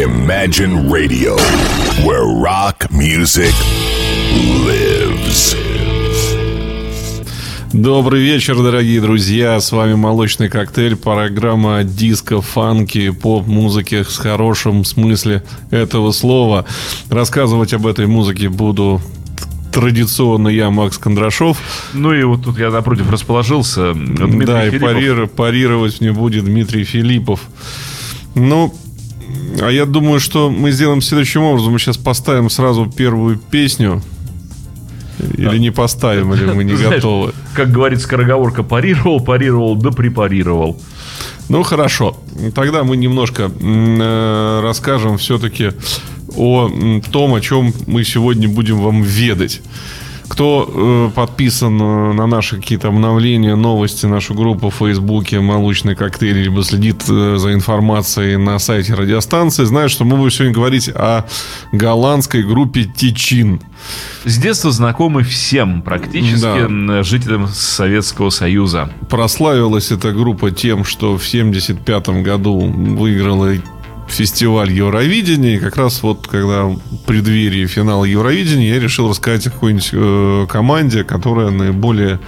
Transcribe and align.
Imagine 0.00 0.88
Radio, 0.88 1.36
where 2.06 2.24
rock 2.24 2.90
music 2.90 3.52
lives. 4.64 5.54
Добрый 7.74 8.22
вечер, 8.22 8.56
дорогие 8.56 9.02
друзья. 9.02 9.60
С 9.60 9.72
вами 9.72 9.92
«Молочный 9.96 10.48
коктейль», 10.48 10.96
программа 10.96 11.84
диско, 11.84 12.40
фанки, 12.40 13.10
поп-музыки 13.10 14.02
с 14.02 14.16
хорошим 14.16 14.86
смысле 14.86 15.42
этого 15.70 16.12
слова. 16.12 16.64
Рассказывать 17.10 17.74
об 17.74 17.86
этой 17.86 18.06
музыке 18.06 18.48
буду 18.48 19.02
традиционно 19.70 20.48
я, 20.48 20.70
Макс 20.70 20.96
Кондрашов. 20.96 21.58
Ну 21.92 22.14
и 22.14 22.22
вот 22.22 22.44
тут 22.44 22.58
я 22.58 22.70
напротив 22.70 23.10
расположился. 23.10 23.92
Дмитрий 23.92 24.46
да, 24.46 24.62
Филиппов. 24.62 24.80
и 24.80 24.94
парир, 24.94 25.26
парировать 25.26 26.00
мне 26.00 26.12
будет 26.12 26.46
Дмитрий 26.46 26.84
Филиппов. 26.84 27.40
Ну, 28.34 28.72
а 29.60 29.70
я 29.70 29.86
думаю, 29.86 30.20
что 30.20 30.50
мы 30.50 30.70
сделаем 30.70 31.02
следующим 31.02 31.42
образом. 31.42 31.72
Мы 31.72 31.78
сейчас 31.78 31.96
поставим 31.96 32.50
сразу 32.50 32.86
первую 32.86 33.38
песню. 33.38 34.02
Или 35.36 35.58
не 35.58 35.70
поставим, 35.70 36.32
или 36.32 36.44
мы 36.46 36.64
не 36.64 36.74
готовы. 36.90 37.32
Как 37.54 37.70
говорит 37.70 38.00
скороговорка, 38.00 38.62
парировал, 38.62 39.20
парировал, 39.20 39.76
да 39.76 39.90
препарировал. 39.90 40.80
Ну, 41.48 41.62
хорошо. 41.62 42.16
Тогда 42.54 42.84
мы 42.84 42.96
немножко 42.96 43.50
э, 43.50 44.60
расскажем 44.62 45.18
все-таки 45.18 45.72
о 46.36 46.70
том, 47.10 47.34
о 47.34 47.40
чем 47.40 47.74
мы 47.86 48.04
сегодня 48.04 48.48
будем 48.48 48.80
вам 48.80 49.02
ведать. 49.02 49.60
Кто 50.30 50.70
э, 50.72 51.10
подписан 51.12 51.74
э, 51.82 52.12
на 52.12 52.26
наши 52.28 52.54
какие-то 52.54 52.86
обновления, 52.86 53.56
новости, 53.56 54.06
нашу 54.06 54.34
группу 54.34 54.70
в 54.70 54.74
Фейсбуке 54.76 55.40
«Молочный 55.40 55.96
коктейль», 55.96 56.36
либо 56.44 56.62
следит 56.62 57.02
э, 57.08 57.36
за 57.36 57.52
информацией 57.52 58.36
на 58.36 58.60
сайте 58.60 58.94
радиостанции, 58.94 59.64
знает, 59.64 59.90
что 59.90 60.04
мы 60.04 60.16
будем 60.16 60.30
сегодня 60.30 60.54
говорить 60.54 60.88
о 60.88 61.26
голландской 61.72 62.44
группе 62.44 62.84
«Тичин». 62.84 63.60
С 64.24 64.38
детства 64.38 64.70
знакомы 64.70 65.24
всем 65.24 65.82
практически 65.82 66.68
да. 66.68 67.02
жителям 67.02 67.48
Советского 67.48 68.30
Союза. 68.30 68.88
Прославилась 69.08 69.90
эта 69.90 70.12
группа 70.12 70.52
тем, 70.52 70.84
что 70.84 71.18
в 71.18 71.26
1975 71.26 72.22
году 72.22 72.56
выиграла 72.60 73.56
фестиваль 74.10 74.72
Евровидения. 74.72 75.56
И 75.56 75.58
как 75.58 75.76
раз 75.76 76.02
вот 76.02 76.26
когда 76.26 76.64
в 76.64 76.78
преддверии 77.06 77.66
финала 77.66 78.04
Евровидения 78.04 78.74
я 78.74 78.80
решил 78.80 79.08
рассказать 79.08 79.46
о 79.46 79.50
какой-нибудь 79.50 79.90
э, 79.92 80.46
команде, 80.48 81.04
которая 81.04 81.50
наиболее 81.50 82.20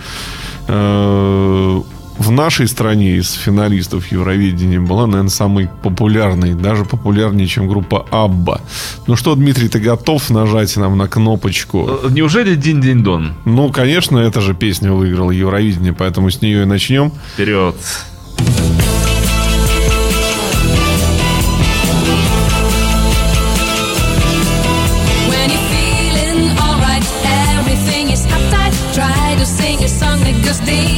э, 0.68 1.82
в 2.18 2.30
нашей 2.30 2.68
стране 2.68 3.16
из 3.16 3.32
финалистов 3.32 4.12
Евровидения 4.12 4.80
была, 4.80 5.06
наверное, 5.06 5.30
самой 5.30 5.68
популярной. 5.82 6.54
Даже 6.54 6.84
популярнее, 6.84 7.46
чем 7.46 7.68
группа 7.68 8.06
Абба. 8.10 8.60
Ну 9.06 9.16
что, 9.16 9.34
Дмитрий, 9.34 9.68
ты 9.68 9.80
готов 9.80 10.30
нажать 10.30 10.76
нам 10.76 10.96
на 10.96 11.08
кнопочку? 11.08 12.00
Э, 12.04 12.08
неужели 12.10 12.54
Дин-Дин-Дон? 12.54 13.34
Ну, 13.44 13.72
конечно, 13.72 14.18
эта 14.18 14.40
же 14.40 14.54
песня 14.54 14.92
выиграла 14.92 15.30
Евровидение, 15.30 15.92
поэтому 15.92 16.30
с 16.30 16.40
нее 16.42 16.62
и 16.62 16.66
начнем. 16.66 17.12
Вперед! 17.34 17.76
just 30.52 30.66
the 30.66 30.91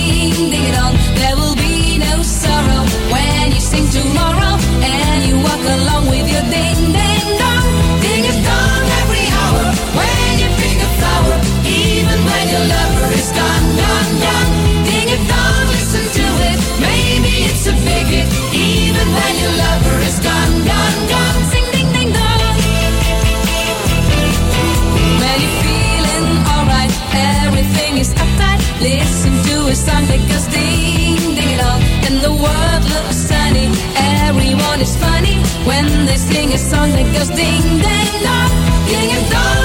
When 35.66 36.04
they 36.04 36.16
sing 36.16 36.52
a 36.52 36.58
song 36.58 36.90
that 36.90 37.06
goes 37.14 37.28
ding 37.28 37.62
dang 37.80 38.22
dong, 38.22 38.52
ding 38.86 39.10
and 39.16 39.30
dong. 39.32 39.63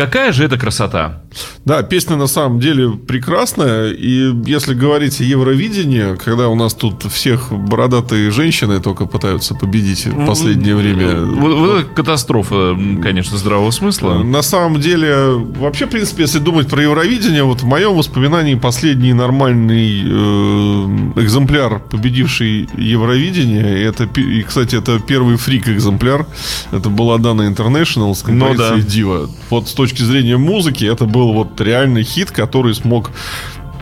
Какая 0.00 0.32
же 0.32 0.46
это 0.46 0.56
красота? 0.56 1.20
Да, 1.70 1.84
песня 1.84 2.16
на 2.16 2.26
самом 2.26 2.58
деле 2.58 2.90
прекрасная. 2.90 3.92
И 3.92 4.34
если 4.44 4.74
говорить 4.74 5.20
о 5.20 5.22
Евровидении, 5.22 6.16
когда 6.16 6.48
у 6.48 6.56
нас 6.56 6.74
тут 6.74 7.04
всех 7.12 7.52
бородатые 7.52 8.32
женщины 8.32 8.80
только 8.80 9.06
пытаются 9.06 9.54
победить 9.54 10.04
в 10.06 10.26
последнее 10.26 10.74
время. 10.74 11.20
Вот, 11.20 11.54
вот 11.54 11.84
катастрофа, 11.94 12.76
конечно, 13.00 13.38
здравого 13.38 13.70
смысла. 13.70 14.14
На 14.14 14.42
самом 14.42 14.80
деле, 14.80 15.34
вообще, 15.60 15.86
в 15.86 15.90
принципе, 15.90 16.22
если 16.22 16.40
думать 16.40 16.66
про 16.66 16.82
Евровидение, 16.82 17.44
вот 17.44 17.60
в 17.60 17.66
моем 17.66 17.94
воспоминании 17.94 18.56
последний 18.56 19.12
нормальный 19.12 20.02
э, 20.02 21.22
экземпляр, 21.22 21.78
победивший 21.88 22.68
Евровидение, 22.76 23.84
это, 23.84 24.08
и, 24.18 24.42
кстати, 24.42 24.74
это 24.74 24.98
первый 24.98 25.36
фрик-экземпляр. 25.36 26.26
Это 26.72 26.88
была 26.88 27.18
Дана 27.18 27.42
International 27.42 28.12
с 28.12 28.22
композицией 28.22 28.70
ну, 28.70 28.82
да. 28.82 28.90
Дива. 28.90 29.30
Вот 29.50 29.68
с 29.68 29.72
точки 29.72 30.02
зрения 30.02 30.36
музыки, 30.36 30.84
это 30.84 31.04
был 31.04 31.32
вот 31.32 31.59
реальный 31.60 32.02
хит, 32.02 32.30
который 32.30 32.74
смог 32.74 33.10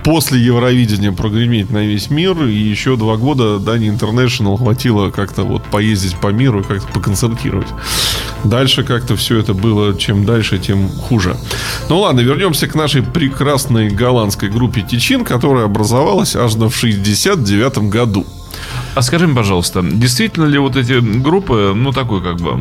после 0.04 0.40
Евровидения 0.40 1.12
прогреметь 1.12 1.70
на 1.70 1.84
весь 1.84 2.08
мир. 2.08 2.44
И 2.44 2.54
еще 2.54 2.96
два 2.96 3.16
года 3.16 3.58
Дани 3.58 3.88
Интернешнл 3.88 4.56
хватило 4.56 5.10
как-то 5.10 5.42
вот 5.44 5.62
поездить 5.64 6.16
по 6.16 6.28
миру 6.28 6.64
как-то 6.64 6.86
поконцертировать. 6.92 7.69
Дальше 8.44 8.84
как-то 8.84 9.16
все 9.16 9.38
это 9.38 9.52
было, 9.52 9.98
чем 9.98 10.25
дальше, 10.25 10.58
тем 10.58 10.88
хуже. 10.88 11.36
Ну 11.88 12.00
ладно, 12.00 12.20
вернемся 12.20 12.66
к 12.66 12.75
нашей 12.75 13.02
прекрасной 13.02 13.90
голландской 13.90 14.48
группе 14.48 14.82
Тичин, 14.82 15.25
которая 15.25 15.66
образовалась 15.66 16.36
аж 16.36 16.54
в 16.54 16.70
69 16.70 17.90
году. 17.90 18.25
А 18.98 19.02
скажи 19.02 19.28
мне, 19.28 19.36
пожалуйста, 19.36 19.80
действительно 19.80 20.46
ли 20.46 20.58
вот 20.58 20.74
эти 20.74 20.98
группы, 21.20 21.72
ну, 21.72 21.92
такой 21.92 22.20
как 22.20 22.38
бы 22.38 22.54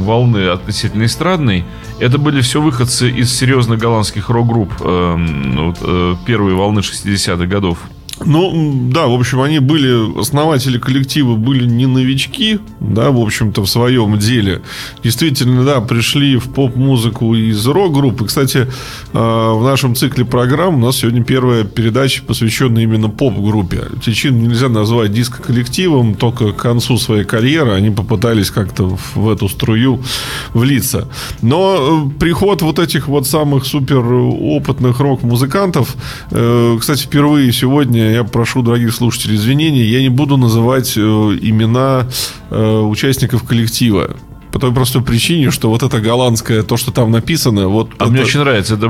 волны 0.00 0.48
относительно 0.48 1.04
эстрадной, 1.04 1.64
это 2.00 2.18
были 2.18 2.40
все 2.40 2.60
выходцы 2.60 3.08
из 3.08 3.32
серьезных 3.32 3.78
голландских 3.78 4.28
рок-групп 4.28 4.72
э, 4.80 5.16
вот, 5.54 5.76
э, 5.82 6.16
первой 6.26 6.54
волны 6.54 6.80
60-х 6.80 7.46
годов? 7.46 7.78
Ну, 8.20 8.90
да, 8.92 9.06
в 9.06 9.12
общем, 9.12 9.40
они 9.40 9.58
были, 9.58 10.20
основатели 10.20 10.78
коллектива 10.78 11.34
были 11.34 11.66
не 11.66 11.86
новички, 11.86 12.60
да, 12.78 13.10
в 13.10 13.18
общем-то, 13.18 13.62
в 13.64 13.68
своем 13.68 14.18
деле. 14.18 14.62
Действительно, 15.02 15.64
да, 15.64 15.80
пришли 15.80 16.36
в 16.36 16.48
поп-музыку 16.52 17.34
из 17.34 17.66
рок-группы. 17.66 18.26
Кстати, 18.26 18.68
э, 19.12 19.18
в 19.18 19.62
нашем 19.64 19.96
цикле 19.96 20.24
программ 20.24 20.76
у 20.76 20.78
нас 20.78 20.98
сегодня 20.98 21.24
первая 21.24 21.64
передача, 21.64 22.22
посвященная 22.22 22.84
именно 22.84 23.08
поп-группе. 23.08 23.82
Тичин 24.04 24.40
нельзя 24.40 24.68
назвать 24.68 25.12
диско-коллективом, 25.12 26.14
только 26.14 26.52
к 26.52 26.56
концу 26.56 26.98
своей 26.98 27.24
карьеры 27.24 27.72
они 27.72 27.90
попытались 27.90 28.50
как-то 28.50 28.96
в 29.14 29.28
эту 29.28 29.48
струю 29.48 30.02
влиться. 30.52 31.08
Но 31.42 32.10
э, 32.14 32.18
приход 32.20 32.62
вот 32.62 32.78
этих 32.78 33.08
вот 33.08 33.26
самых 33.26 33.66
супер 33.66 34.04
опытных 34.04 35.00
рок-музыкантов, 35.00 35.96
э, 36.30 36.76
кстати, 36.78 37.02
впервые 37.02 37.52
сегодня 37.52 38.03
я 38.12 38.24
прошу 38.24 38.62
дорогих 38.62 38.94
слушателей 38.94 39.36
извинения, 39.36 39.84
я 39.84 40.00
не 40.02 40.08
буду 40.08 40.36
называть 40.36 40.96
э, 40.96 41.00
имена 41.00 42.06
э, 42.50 42.80
участников 42.80 43.44
коллектива 43.44 44.16
по 44.54 44.60
той 44.60 44.72
простой 44.72 45.02
причине, 45.02 45.50
что 45.50 45.68
вот 45.68 45.82
это 45.82 46.00
голландское, 46.00 46.62
то, 46.62 46.76
что 46.76 46.92
там 46.92 47.10
написано, 47.10 47.66
вот... 47.66 47.90
А 47.98 48.04
это, 48.04 48.12
мне 48.12 48.22
очень 48.22 48.38
нравится. 48.38 48.74
Это. 48.74 48.88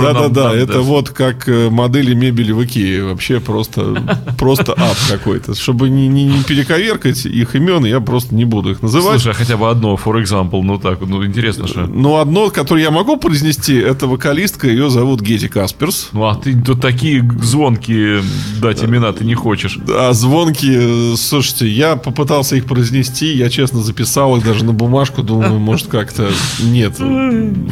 Да-да-да, 0.00 0.52
это 0.56 0.80
вот 0.80 1.10
как 1.10 1.46
модели 1.46 2.12
мебели 2.14 2.50
в 2.50 2.64
Икее. 2.64 3.04
Вообще 3.04 3.38
просто, 3.38 4.02
просто 4.36 4.72
ад 4.72 4.96
какой-то. 5.08 5.54
Чтобы 5.54 5.88
не, 5.88 6.08
не, 6.08 6.24
не 6.24 6.42
перековеркать 6.42 7.24
их 7.26 7.54
имен, 7.54 7.84
я 7.84 8.00
просто 8.00 8.34
не 8.34 8.44
буду 8.44 8.72
их 8.72 8.82
называть. 8.82 9.20
Слушай, 9.20 9.34
а 9.34 9.34
хотя 9.34 9.56
бы 9.56 9.70
одно, 9.70 9.94
for 9.94 10.20
example, 10.20 10.62
ну 10.62 10.76
так, 10.76 11.00
ну 11.02 11.24
интересно 11.24 11.68
же. 11.68 11.86
Ну, 11.86 12.16
одно, 12.16 12.50
которое 12.50 12.82
я 12.82 12.90
могу 12.90 13.18
произнести, 13.18 13.76
это 13.76 14.08
вокалистка, 14.08 14.66
ее 14.66 14.90
зовут 14.90 15.20
Гетти 15.20 15.46
Касперс. 15.46 16.08
Ну, 16.10 16.24
а 16.24 16.34
ты 16.34 16.60
тут 16.60 16.80
такие 16.80 17.22
звонкие 17.40 18.24
дать 18.60 18.82
имена 18.82 19.12
ты 19.12 19.24
не 19.24 19.36
хочешь. 19.36 19.78
А 19.88 20.12
звонкие, 20.12 21.16
слушайте, 21.16 21.68
я 21.68 21.94
попытался 21.94 22.56
их 22.56 22.64
произнести, 22.64 23.32
я 23.32 23.48
честно 23.48 23.59
записал 23.66 24.36
их 24.36 24.44
даже 24.44 24.64
на 24.64 24.72
бумажку, 24.72 25.22
думаю, 25.22 25.58
может 25.58 25.88
как-то 25.88 26.30
нет. 26.60 26.98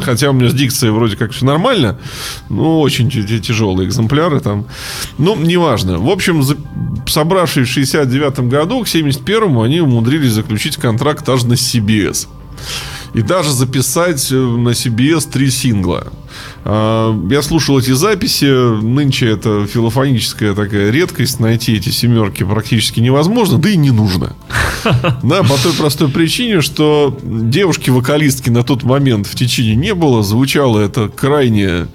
Хотя 0.01 0.29
у 0.29 0.33
меня 0.33 0.49
с 0.49 0.53
дикцией 0.53 0.91
вроде 0.91 1.15
как 1.15 1.31
все 1.31 1.45
нормально, 1.45 1.97
но 2.49 2.81
очень 2.81 3.09
тяжелые 3.09 3.87
экземпляры 3.87 4.39
там. 4.39 4.65
Ну, 5.17 5.35
неважно. 5.35 5.97
В 5.99 6.09
общем, 6.09 6.43
собравшись 7.07 7.67
в 7.67 7.71
69 7.71 8.39
году, 8.41 8.83
к 8.83 8.87
71-му 8.87 9.61
они 9.61 9.81
умудрились 9.81 10.31
заключить 10.31 10.77
контракт 10.77 11.27
аж 11.29 11.43
на 11.43 11.53
CBS 11.53 12.27
и 13.13 13.21
даже 13.21 13.51
записать 13.51 14.31
э, 14.31 14.35
на 14.35 14.69
CBS 14.69 15.29
три 15.31 15.49
сингла. 15.49 16.11
А, 16.65 17.15
я 17.29 17.41
слушал 17.41 17.79
эти 17.79 17.91
записи. 17.91 18.81
Нынче 18.81 19.27
это 19.27 19.65
филофоническая 19.65 20.53
такая 20.53 20.91
редкость. 20.91 21.39
Найти 21.39 21.75
эти 21.75 21.89
семерки 21.89 22.43
практически 22.43 22.99
невозможно, 22.99 23.57
да 23.57 23.69
и 23.69 23.77
не 23.77 23.91
нужно. 23.91 24.35
Да, 25.23 25.43
по 25.43 25.61
той 25.61 25.73
простой 25.73 26.09
причине, 26.09 26.61
что 26.61 27.17
девушки-вокалистки 27.21 28.49
на 28.49 28.63
тот 28.63 28.83
момент 28.83 29.27
в 29.27 29.35
течение 29.35 29.75
не 29.75 29.93
было. 29.93 30.23
Звучало 30.23 30.79
это 30.79 31.09
крайне 31.09 31.87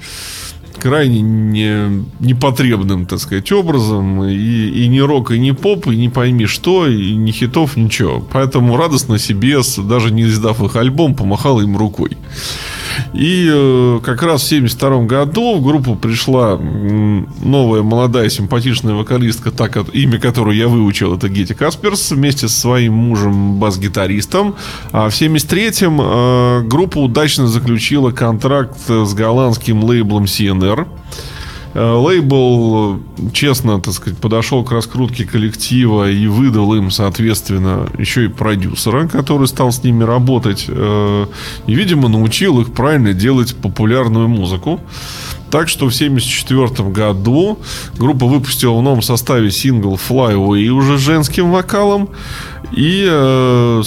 крайне 0.85 1.23
не, 1.23 2.05
непотребным, 2.21 3.07
так 3.07 3.19
сказать, 3.19 3.51
образом. 3.53 4.23
И, 4.25 4.35
и 4.35 4.87
не 4.87 5.01
рок, 5.01 5.31
и 5.31 5.39
не 5.39 5.53
поп, 5.53 5.87
и 5.87 5.97
не 5.97 6.11
пойми 6.11 6.45
что, 6.45 6.87
и 6.87 7.15
не 7.15 7.33
хитов, 7.33 7.79
ничего. 7.79 8.21
Поэтому 8.33 8.77
радостно 8.77 9.19
себе, 9.19 9.61
даже 9.79 10.11
не 10.11 10.25
издав 10.25 10.63
их 10.63 10.77
альбом, 10.77 11.15
помахал 11.15 11.63
им 11.63 11.79
рукой. 11.79 12.19
И 13.13 13.49
э, 13.51 14.01
как 14.03 14.23
раз 14.23 14.43
в 14.43 14.47
1972 14.47 15.05
году 15.05 15.57
в 15.57 15.63
группу 15.63 15.95
пришла 15.95 16.59
новая 16.59 17.83
молодая 17.83 18.29
симпатичная 18.29 18.95
вокалистка, 18.95 19.51
так, 19.51 19.77
имя 19.93 20.19
которой 20.19 20.57
я 20.57 20.69
выучил, 20.69 21.17
это 21.17 21.29
Гетти 21.29 21.55
Касперс, 21.55 22.11
вместе 22.11 22.49
со 22.49 22.61
своим 22.61 22.95
мужем 22.95 23.59
бас-гитаристом. 23.59 24.57
А 24.93 25.09
в 25.09 25.13
1973-м 25.13 26.01
э, 26.01 26.69
группа 26.69 26.99
удачно 26.99 27.47
заключила 27.47 28.11
контракт 28.11 28.77
с 28.89 29.15
голландским 29.15 29.85
лейблом 29.85 30.25
CNR. 30.25 30.87
Э, 31.75 31.93
лейбл 31.93 33.01
честно, 33.33 33.81
так 33.81 33.95
сказать, 33.95 34.19
подошел 34.19 34.63
к 34.63 34.71
раскрутке 34.71 35.25
коллектива 35.25 36.09
и 36.09 36.29
выдал 36.29 36.73
им, 36.75 36.91
соответственно, 36.91 37.89
еще 37.99 38.27
и 38.27 38.29
продюсера, 38.29 39.09
который 39.09 39.49
стал 39.49 39.73
с 39.73 39.83
ними 39.83 40.05
работать. 40.05 40.67
Э, 40.69 41.27
и, 41.67 41.75
видимо, 41.75 42.09
научил 42.09 42.61
их 42.61 42.73
правильно 42.73 43.13
делать 43.13 43.57
популярную 43.57 44.29
музыку. 44.29 44.81
Так 45.51 45.69
что 45.69 45.89
в 45.89 45.95
1974 45.95 46.91
году 46.91 47.59
группа 47.99 48.27
выпустила 48.27 48.75
в 48.77 48.83
новом 48.83 49.03
составе 49.03 49.51
сингл 49.51 49.95
Fly 49.95 50.35
Away 50.35 50.69
уже 50.69 50.99
женским 50.99 51.51
вокалом. 51.51 52.09
И 52.73 53.07
э, 53.09 53.83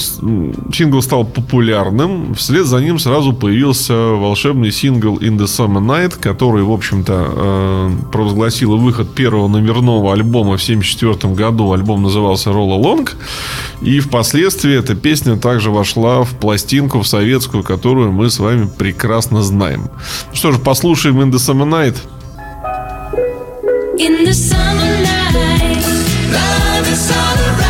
сингл 0.73 1.01
стал 1.01 1.25
популярным. 1.25 2.33
Вслед 2.35 2.65
за 2.65 2.79
ним 2.79 2.99
сразу 2.99 3.33
появился 3.33 3.93
волшебный 3.93 4.71
сингл 4.71 5.17
In 5.17 5.37
the 5.37 5.45
Summer 5.45 5.81
Night, 5.81 6.19
который, 6.19 6.63
в 6.63 6.71
общем-то, 6.71 7.33
э, 7.35 7.91
провозгласил 8.11 8.77
выход 8.77 9.13
первого 9.13 9.47
номерного 9.47 10.13
альбома 10.13 10.57
в 10.57 10.63
1974 10.63 11.33
году. 11.33 11.73
Альбом 11.73 12.03
назывался 12.03 12.51
Roll 12.51 12.79
Along. 12.79 13.09
И 13.81 13.99
впоследствии 13.99 14.73
эта 14.73 14.95
песня 14.95 15.37
также 15.37 15.71
вошла 15.71 16.23
в 16.23 16.35
пластинку, 16.35 17.01
в 17.01 17.07
советскую, 17.07 17.63
которую 17.63 18.11
мы 18.11 18.29
с 18.29 18.39
вами 18.39 18.69
прекрасно 18.77 19.43
знаем. 19.43 19.89
Что 20.33 20.51
же, 20.51 20.59
послушаем 20.59 21.19
In 21.21 21.31
the 21.31 21.37
Summer 21.37 21.67
Night. 21.67 21.95
In 23.99 24.23
the 24.23 24.31
summer 24.31 25.01
night, 25.01 25.81
love 26.31 26.87
is 26.87 27.09
all 27.09 27.37
around 27.49 27.66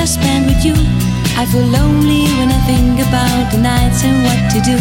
I 0.00 0.06
spent 0.06 0.46
with 0.46 0.64
you, 0.64 0.72
I 1.36 1.44
feel 1.44 1.66
lonely 1.66 2.24
when 2.40 2.48
I 2.48 2.60
think 2.64 3.06
about 3.06 3.52
the 3.52 3.58
nights 3.58 4.02
and 4.02 4.24
what 4.24 4.40
to 4.52 4.58
do. 4.64 4.78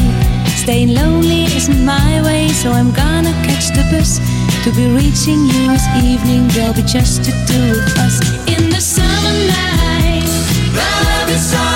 Staying 0.56 0.94
lonely 0.94 1.44
isn't 1.44 1.84
my 1.84 2.22
way, 2.24 2.48
so 2.48 2.72
I'm 2.72 2.94
gonna 2.94 3.34
catch 3.44 3.68
the 3.76 3.84
bus 3.92 4.20
to 4.64 4.72
be 4.72 4.88
reaching 4.88 5.44
you 5.52 5.68
this 5.76 5.86
evening. 6.02 6.48
There'll 6.56 6.74
be 6.74 6.84
just 6.84 7.24
the 7.26 7.34
two 7.50 7.84
of 7.84 7.98
us 8.00 8.16
in 8.48 8.70
the 8.70 8.80
summer 8.80 9.36
night. 9.52 10.24
Love 10.72 11.30
is 11.30 11.54
all 11.54 11.69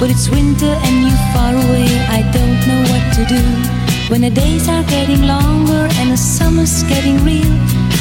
but 0.00 0.08
it's 0.10 0.30
winter 0.30 0.72
and 0.88 1.02
you're 1.04 1.24
far 1.34 1.52
away, 1.52 1.84
I 2.08 2.24
don't 2.32 2.60
know 2.66 2.80
what 2.88 3.04
to 3.16 3.22
do. 3.28 3.42
When 4.08 4.22
the 4.22 4.30
days 4.30 4.66
are 4.66 4.82
getting 4.84 5.26
longer 5.26 5.88
and 6.00 6.10
the 6.10 6.16
summer's 6.16 6.82
getting 6.84 7.22
real, 7.22 7.52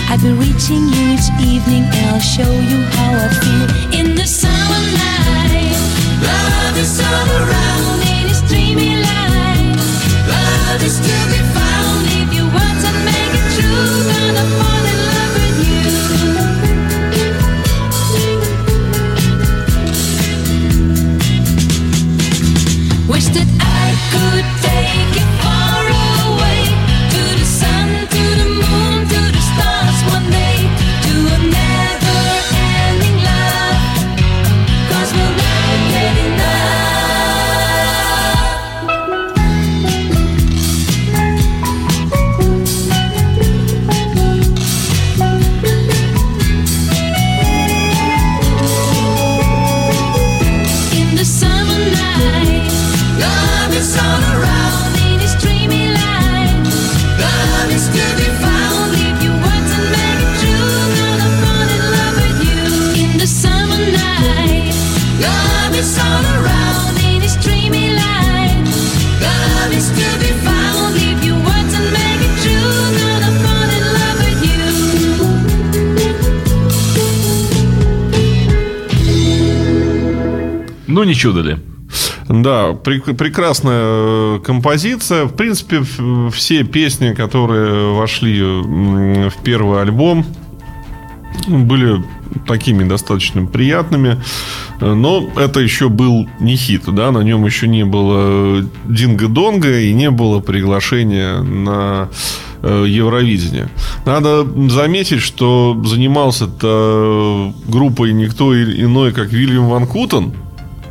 I'll 0.07 0.17
be 0.17 0.31
reaching 0.31 0.87
you 0.87 1.01
each 1.13 1.27
evening 1.43 1.83
and 1.83 2.05
I'll 2.15 2.23
show 2.23 2.49
you 2.71 2.79
how 2.95 3.11
I 3.19 3.29
feel. 3.41 3.99
In 3.99 4.15
the 4.15 4.25
summer 4.25 4.83
night, 4.95 5.75
love 6.23 6.77
is 6.79 7.01
all 7.03 7.29
around 7.43 7.99
in 8.15 8.31
its 8.31 8.41
dreamy 8.47 8.95
light. 9.03 9.75
Love 10.31 10.81
is 10.81 10.97
to 11.03 11.15
be 11.31 11.48
Wish 23.19 23.27
that 23.35 23.49
I 23.59 23.87
could 24.13 24.45
take 24.63 25.19
you 25.19 25.38
Ну, 80.99 81.05
не 81.05 81.15
чудо 81.15 81.39
ли? 81.39 81.55
Да, 82.27 82.71
прек- 82.71 83.13
прекрасная 83.15 83.83
э, 83.83 84.39
композиция. 84.43 85.23
В 85.27 85.33
принципе, 85.33 85.81
все 86.29 86.65
песни, 86.65 87.13
которые 87.13 87.93
вошли 87.93 88.41
в 88.43 89.33
первый 89.41 89.81
альбом, 89.81 90.25
были 91.47 92.03
такими 92.45 92.83
достаточно 92.83 93.45
приятными. 93.45 94.21
Э, 94.81 94.93
Но 94.93 95.29
это 95.37 95.61
еще 95.61 95.87
был 95.87 96.27
не 96.41 96.57
хит, 96.57 96.81
да, 96.87 97.11
на 97.11 97.19
нем 97.19 97.45
еще 97.45 97.69
не 97.69 97.85
было 97.85 98.61
Динго-Донга 98.83 99.79
и 99.79 99.93
не 99.93 100.11
было 100.11 100.41
приглашения 100.41 101.39
на 101.41 102.09
э, 102.61 102.83
Евровидение. 102.85 103.69
Надо 104.05 104.45
заметить, 104.69 105.21
что 105.21 105.81
занимался 105.85 106.49
это 106.53 107.53
группой 107.69 108.11
никто 108.11 108.53
иной, 108.53 109.13
как 109.13 109.31
Вильям 109.31 109.69
Ван 109.69 109.87
Кутен, 109.87 110.33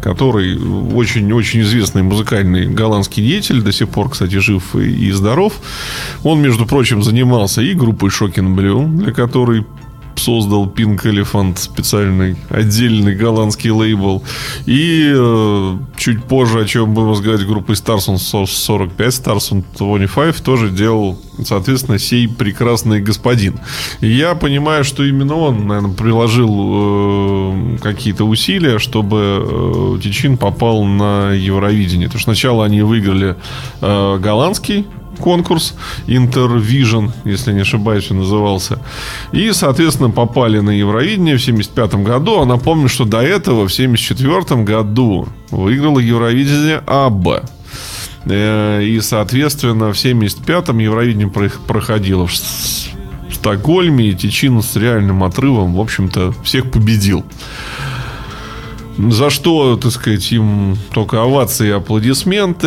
который 0.01 0.57
очень-очень 0.95 1.63
известный 1.63 2.03
музыкальный 2.03 2.67
голландский 2.67 3.25
деятель, 3.25 3.63
до 3.63 3.73
сих 3.73 3.89
пор, 3.89 4.11
кстати, 4.11 4.39
жив 4.39 4.75
и 4.75 5.11
здоров. 5.13 5.55
Он, 6.23 6.41
между 6.41 6.67
прочим, 6.67 7.03
занимался 7.03 7.63
и 7.63 7.75
группой 7.75 8.11
Shocking 8.11 8.55
Blue, 8.55 8.87
для 8.97 9.13
которой 9.13 9.65
создал 10.19 10.67
Pink 10.67 11.03
Elephant 11.05 11.59
специальный 11.59 12.37
отдельный 12.51 13.15
голландский 13.15 13.71
лейбл. 13.71 14.23
И 14.67 15.13
э, 15.15 15.79
чуть 15.97 16.25
позже, 16.25 16.61
о 16.61 16.65
чем 16.65 16.95
будем 16.95 17.15
сказать, 17.17 17.47
группой 17.47 17.75
Stars 17.75 18.09
on 18.09 18.19
45, 18.19 19.07
Stars 19.15 19.53
on 19.53 19.65
25 19.79 20.43
тоже 20.43 20.71
делал, 20.71 21.19
соответственно, 21.45 21.99
сей 21.99 22.29
прекрасный 22.29 23.01
господин. 23.01 23.59
И 24.01 24.09
я 24.09 24.35
понимаю, 24.35 24.85
что 24.85 25.05
именно 25.05 25.37
он, 25.37 25.67
наверное, 25.67 25.95
приложил 25.95 26.51
э, 26.61 27.79
какие-то 27.83 28.25
усилия, 28.25 28.79
чтобы 28.79 29.97
э, 29.99 30.01
Тичин 30.03 30.37
попал 30.37 30.85
на 30.85 31.33
Евровидение. 31.33 32.09
Потому 32.09 32.21
что 32.21 32.33
сначала 32.33 32.65
они 32.65 32.83
выиграли 32.83 33.37
э, 33.81 34.19
голландский 34.19 34.87
конкурс 35.19 35.75
Intervision, 36.07 37.11
если 37.25 37.53
не 37.53 37.61
ошибаюсь, 37.61 38.11
он 38.11 38.19
назывался. 38.19 38.79
И, 39.33 39.53
соответственно, 39.53 40.11
попали 40.11 40.61
на 40.61 40.71
Евровидение 40.71 41.37
в 41.37 41.43
75 41.43 41.95
году. 41.97 42.41
А 42.41 42.45
напомню, 42.47 42.89
что 42.89 43.05
до 43.05 43.19
этого, 43.21 43.67
в 43.69 43.73
74 43.73 44.63
году, 44.65 45.29
выиграла 45.51 45.99
Евровидение 45.99 46.83
Абба. 46.87 47.43
Э, 48.25 48.83
И, 48.83 49.01
соответственно, 49.01 49.93
в 49.93 49.97
75-м 49.97 50.79
Евровидение 50.79 51.29
про- 51.29 51.51
проходило 51.67 52.27
в 52.27 52.33
Стокгольме, 53.33 54.09
и 54.09 54.15
Тичин 54.15 54.63
с 54.63 54.77
реальным 54.77 55.23
отрывом, 55.25 55.75
в 55.75 55.81
общем-то, 55.81 56.35
всех 56.43 56.71
победил. 56.71 57.25
За 58.99 59.31
что, 59.31 59.77
так 59.77 59.93
сказать, 59.93 60.33
им 60.33 60.77
только 60.93 61.23
овации 61.23 61.69
и 61.69 61.71
аплодисменты. 61.71 62.67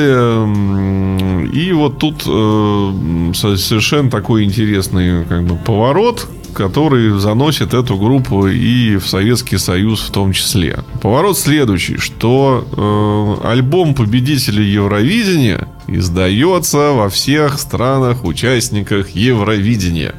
И 1.53 1.71
вот 1.73 1.99
тут 1.99 2.23
э, 2.25 3.31
со- 3.35 3.57
совершенно 3.57 4.09
такой 4.09 4.45
интересный 4.45 5.25
как 5.25 5.43
бы, 5.43 5.57
поворот, 5.57 6.27
который 6.53 7.19
заносит 7.19 7.73
эту 7.73 7.97
группу 7.97 8.47
и 8.47 8.95
в 8.97 9.07
Советский 9.07 9.57
Союз 9.57 10.01
в 10.01 10.11
том 10.11 10.31
числе. 10.31 10.79
Поворот 11.01 11.37
следующий, 11.37 11.97
что 11.97 13.39
э, 13.43 13.47
альбом 13.49 13.93
победителя 13.93 14.63
Евровидения 14.63 15.67
издается 15.87 16.91
во 16.93 17.09
всех 17.09 17.59
странах-участниках 17.59 19.09
Евровидения. 19.09 20.15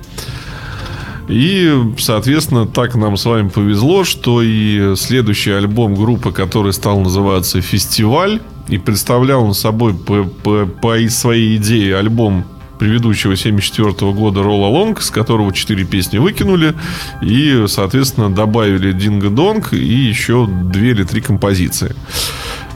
И, 1.29 1.73
соответственно, 1.99 2.67
так 2.67 2.95
нам 2.95 3.17
с 3.17 3.25
вами 3.25 3.49
повезло, 3.49 4.05
что 4.05 4.43
и 4.43 4.95
следующий 4.97 5.53
альбом 5.53 5.95
группы, 5.95 6.33
который 6.33 6.73
стал 6.73 7.01
называться 7.01 7.61
«Фестиваль», 7.61 8.41
и 8.69 8.79
представлял 8.79 9.45
он 9.45 9.55
собой 9.55 9.93
по, 9.95 10.25
по- 10.25 10.67
по 10.67 10.97
своей 11.09 11.57
идее 11.57 11.97
альбом 11.97 12.45
предыдущего 12.79 13.37
74 13.37 14.13
года 14.13 14.41
Roll 14.41 14.63
Along, 14.73 15.01
с 15.01 15.11
которого 15.11 15.53
4 15.53 15.85
песни 15.85 16.19
выкинули, 16.19 16.75
и, 17.23 17.65
соответственно, 17.69 18.31
добавили 18.31 18.93
Динго 18.93 19.31
Донг 19.31 19.73
и 19.73 19.77
еще 19.85 20.47
2 20.49 20.81
или 20.83 21.05
3 21.05 21.21
композиции. 21.21 21.95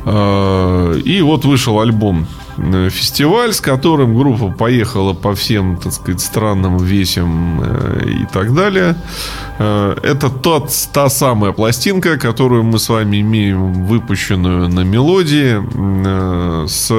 А, 0.04 0.94
И 1.04 1.20
вот 1.22 1.44
вышел 1.44 1.80
альбом 1.80 2.26
«Фестиваль», 2.90 3.52
с 3.52 3.60
которым 3.60 4.16
группа 4.16 4.50
поехала 4.50 5.12
по 5.12 5.34
всем, 5.34 5.76
так 5.76 5.92
сказать, 5.92 6.20
странным 6.20 6.78
весям 6.78 7.60
э, 7.62 8.22
и 8.22 8.26
так 8.32 8.54
далее. 8.54 8.96
Э, 9.58 9.96
Это 10.02 10.30
тот, 10.30 10.70
та 10.92 11.08
самая 11.08 11.52
пластинка, 11.52 12.18
которую 12.18 12.64
мы 12.64 12.78
с 12.78 12.88
вами 12.88 13.20
имеем 13.20 13.86
выпущенную 13.86 14.68
на 14.68 14.80
мелодии 14.80 15.62
э, 16.04 16.66
с 16.68 16.92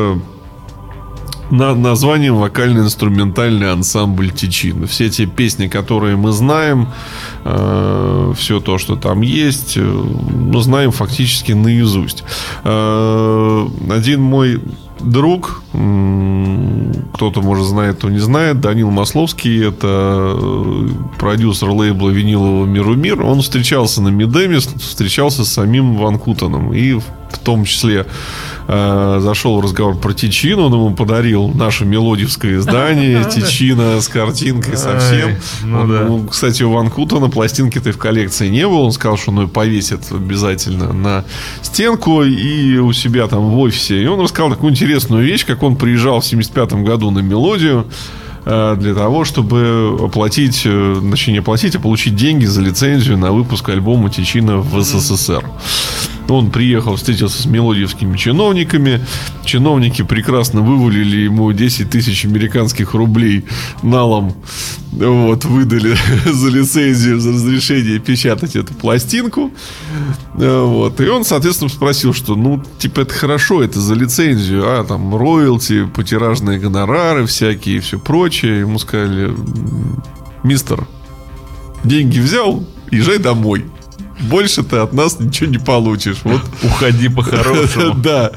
на 1.49 1.75
названием 1.75 2.35
вокально-инструментальный 2.35 3.71
ансамбль 3.71 4.31
Тичин. 4.31 4.85
Все 4.87 5.09
те 5.09 5.25
песни, 5.25 5.67
которые 5.67 6.15
мы 6.17 6.31
знаем, 6.31 6.89
э, 7.45 8.33
все 8.35 8.59
то, 8.59 8.77
что 8.77 8.95
там 8.95 9.21
есть, 9.21 9.77
э, 9.77 9.81
мы 9.81 10.61
знаем 10.61 10.91
фактически 10.91 11.53
наизусть. 11.53 12.23
Э, 12.63 13.67
один 13.89 14.21
мой 14.21 14.61
друг, 14.99 15.61
кто-то, 15.71 17.41
может, 17.41 17.65
знает, 17.65 17.97
кто 17.97 18.09
не 18.09 18.19
знает, 18.19 18.59
Данил 18.61 18.91
Масловский, 18.91 19.67
это 19.67 20.37
э, 20.39 20.89
продюсер 21.17 21.69
лейбла 21.69 22.09
винилового 22.09 22.65
Миру 22.65 22.95
Мир, 22.95 23.21
он 23.21 23.41
встречался 23.41 24.01
на 24.01 24.09
Медеме, 24.09 24.59
встречался 24.59 25.45
с 25.45 25.53
самим 25.53 25.97
Ван 25.97 26.19
Кутаном, 26.19 26.73
и 26.73 26.99
в 27.33 27.39
том 27.39 27.65
числе 27.65 28.05
э, 28.67 29.19
зашел 29.21 29.59
в 29.59 29.63
разговор 29.63 29.97
про 29.97 30.13
Тичин, 30.13 30.59
он 30.59 30.73
ему 30.73 30.95
подарил 30.95 31.47
наше 31.49 31.85
мелодивское 31.85 32.57
издание 32.57 33.23
Тичина 33.29 34.01
с 34.01 34.07
картинкой 34.07 34.77
совсем. 34.77 35.35
Ну 35.63 35.85
ну, 35.85 36.27
кстати, 36.27 36.63
у 36.63 36.71
Ван 36.71 36.89
Кутана 36.89 37.29
пластинки-то 37.29 37.91
в 37.91 37.97
коллекции 37.97 38.49
не 38.49 38.67
было. 38.67 38.79
Он 38.79 38.91
сказал, 38.91 39.17
что 39.17 39.31
он 39.31 39.41
ее 39.41 39.47
повесит 39.47 40.11
обязательно 40.11 40.93
на 40.93 41.25
стенку 41.61 42.23
и 42.23 42.77
у 42.77 42.93
себя 42.93 43.27
там 43.27 43.49
в 43.49 43.59
офисе. 43.59 44.01
И 44.01 44.07
он 44.07 44.19
рассказал 44.19 44.51
такую 44.51 44.71
интересную 44.71 45.25
вещь, 45.25 45.45
как 45.45 45.63
он 45.63 45.75
приезжал 45.75 46.21
в 46.21 46.25
75 46.25 46.73
году 46.83 47.11
на 47.11 47.19
мелодию 47.19 47.87
э, 48.45 48.75
для 48.79 48.93
того, 48.93 49.25
чтобы 49.25 49.97
оплатить, 50.01 50.63
э, 50.65 51.01
точнее 51.11 51.33
не 51.33 51.39
оплатить, 51.39 51.75
а 51.75 51.79
получить 51.79 52.15
деньги 52.15 52.45
за 52.45 52.61
лицензию 52.61 53.17
на 53.17 53.31
выпуск 53.31 53.69
альбома 53.69 54.09
Тичина 54.09 54.57
в 54.57 54.81
СССР. 54.81 55.43
Он 56.29 56.51
приехал, 56.51 56.95
встретился 56.95 57.41
с 57.41 57.45
мелодиевскими 57.45 58.17
чиновниками. 58.17 59.01
Чиновники 59.45 60.01
прекрасно 60.01 60.61
вывалили 60.61 61.17
ему 61.17 61.51
10 61.51 61.89
тысяч 61.89 62.25
американских 62.25 62.93
рублей 62.93 63.45
налом. 63.83 64.33
Вот, 64.91 65.45
выдали 65.45 65.95
за 66.25 66.49
лицензию, 66.49 67.19
за 67.19 67.31
разрешение 67.31 67.99
печатать 67.99 68.55
эту 68.55 68.73
пластинку. 68.73 69.51
Э, 70.35 70.61
Вот. 70.63 70.99
И 70.99 71.07
он, 71.07 71.23
соответственно, 71.23 71.69
спросил, 71.69 72.13
что, 72.13 72.35
ну, 72.35 72.63
типа, 72.79 73.01
это 73.01 73.13
хорошо, 73.13 73.63
это 73.63 73.79
за 73.79 73.93
лицензию, 73.93 74.63
а 74.65 74.83
там 74.83 75.15
роялти, 75.15 75.85
потиражные 75.85 76.59
гонорары 76.59 77.25
всякие 77.25 77.77
и 77.77 77.79
все 77.79 77.99
прочее. 77.99 78.59
Ему 78.59 78.79
сказали, 78.79 79.33
мистер, 80.43 80.87
деньги 81.83 82.19
взял, 82.19 82.63
езжай 82.91 83.17
домой. 83.19 83.65
Больше 84.19 84.63
ты 84.63 84.77
от 84.77 84.93
нас 84.93 85.19
ничего 85.19 85.49
не 85.49 85.57
получишь. 85.57 86.17
Вот 86.23 86.41
Уходи 86.63 87.07
по-хорошему. 87.09 87.93
да, 88.03 88.31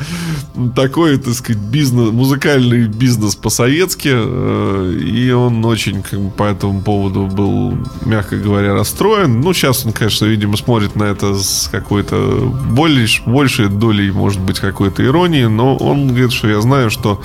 такой, 0.77 1.17
так 1.19 1.35
сказать, 1.35 1.61
бизнес, 1.63 2.11
музыкальный 2.13 2.87
бизнес 2.87 3.35
по-советски. 3.35 4.11
э, 4.13 5.01
И 5.03 5.31
он 5.31 5.65
очень 5.65 6.03
как 6.03 6.21
бы, 6.21 6.31
по 6.31 6.45
этому 6.45 6.83
поводу 6.83 7.27
был, 7.27 7.79
мягко 8.05 8.37
говоря, 8.37 8.75
расстроен. 8.75 9.41
Ну, 9.41 9.53
сейчас 9.55 9.87
он, 9.87 9.93
конечно, 9.93 10.27
видимо, 10.27 10.57
смотрит 10.57 10.97
на 10.97 11.05
это 11.05 11.35
с 11.35 11.69
какой-то 11.71 12.53
большей 13.27 13.69
долей, 13.69 14.11
может 14.11 14.41
быть, 14.41 14.61
какой-то 14.61 15.05
иронии. 15.05 15.45
Но 15.47 15.77
он 15.77 16.09
говорит, 16.09 16.33
что 16.33 16.49
я 16.49 16.61
знаю, 16.61 16.91
что 16.91 17.23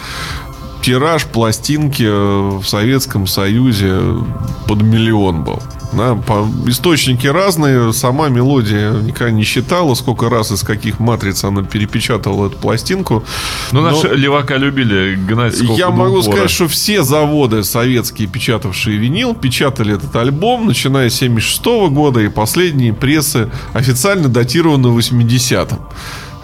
тираж 0.85 1.25
пластинки 1.25 2.03
э, 2.03 2.59
в 2.59 2.63
Советском 2.65 3.25
Союзе 3.25 3.99
под 4.67 4.83
миллион 4.83 5.43
был. 5.43 5.59
Да, 5.93 6.13
по- 6.15 6.47
источники 6.67 7.25
разные. 7.25 7.91
Сама 7.93 8.27
мелодия 8.29 8.91
никогда 8.91 9.31
не 9.31 9.43
считала, 9.43 9.95
сколько 9.95 10.29
раз 10.29 10.51
из 10.51 10.61
каких 10.61 10.99
матриц 10.99 11.43
она 11.43 11.63
перепечатала 11.63 12.47
эту 12.47 12.57
пластинку. 12.57 13.23
Ну, 13.71 13.81
Но 13.81 13.89
наши 13.91 14.09
левака 14.09 14.57
любили 14.57 15.15
гнать 15.15 15.59
я 15.61 15.89
могу 15.89 16.19
упора. 16.19 16.31
сказать, 16.33 16.51
что 16.51 16.67
все 16.67 17.01
заводы 17.03 17.63
советские, 17.63 18.27
печатавшие 18.27 18.97
винил, 18.97 19.33
печатали 19.33 19.95
этот 19.95 20.15
альбом, 20.15 20.67
начиная 20.67 21.09
с 21.09 21.15
76 21.15 21.65
года, 21.89 22.19
и 22.19 22.27
последние 22.27 22.93
прессы 22.93 23.49
официально 23.73 24.27
датированы 24.27 24.87
80-м. 24.87 25.79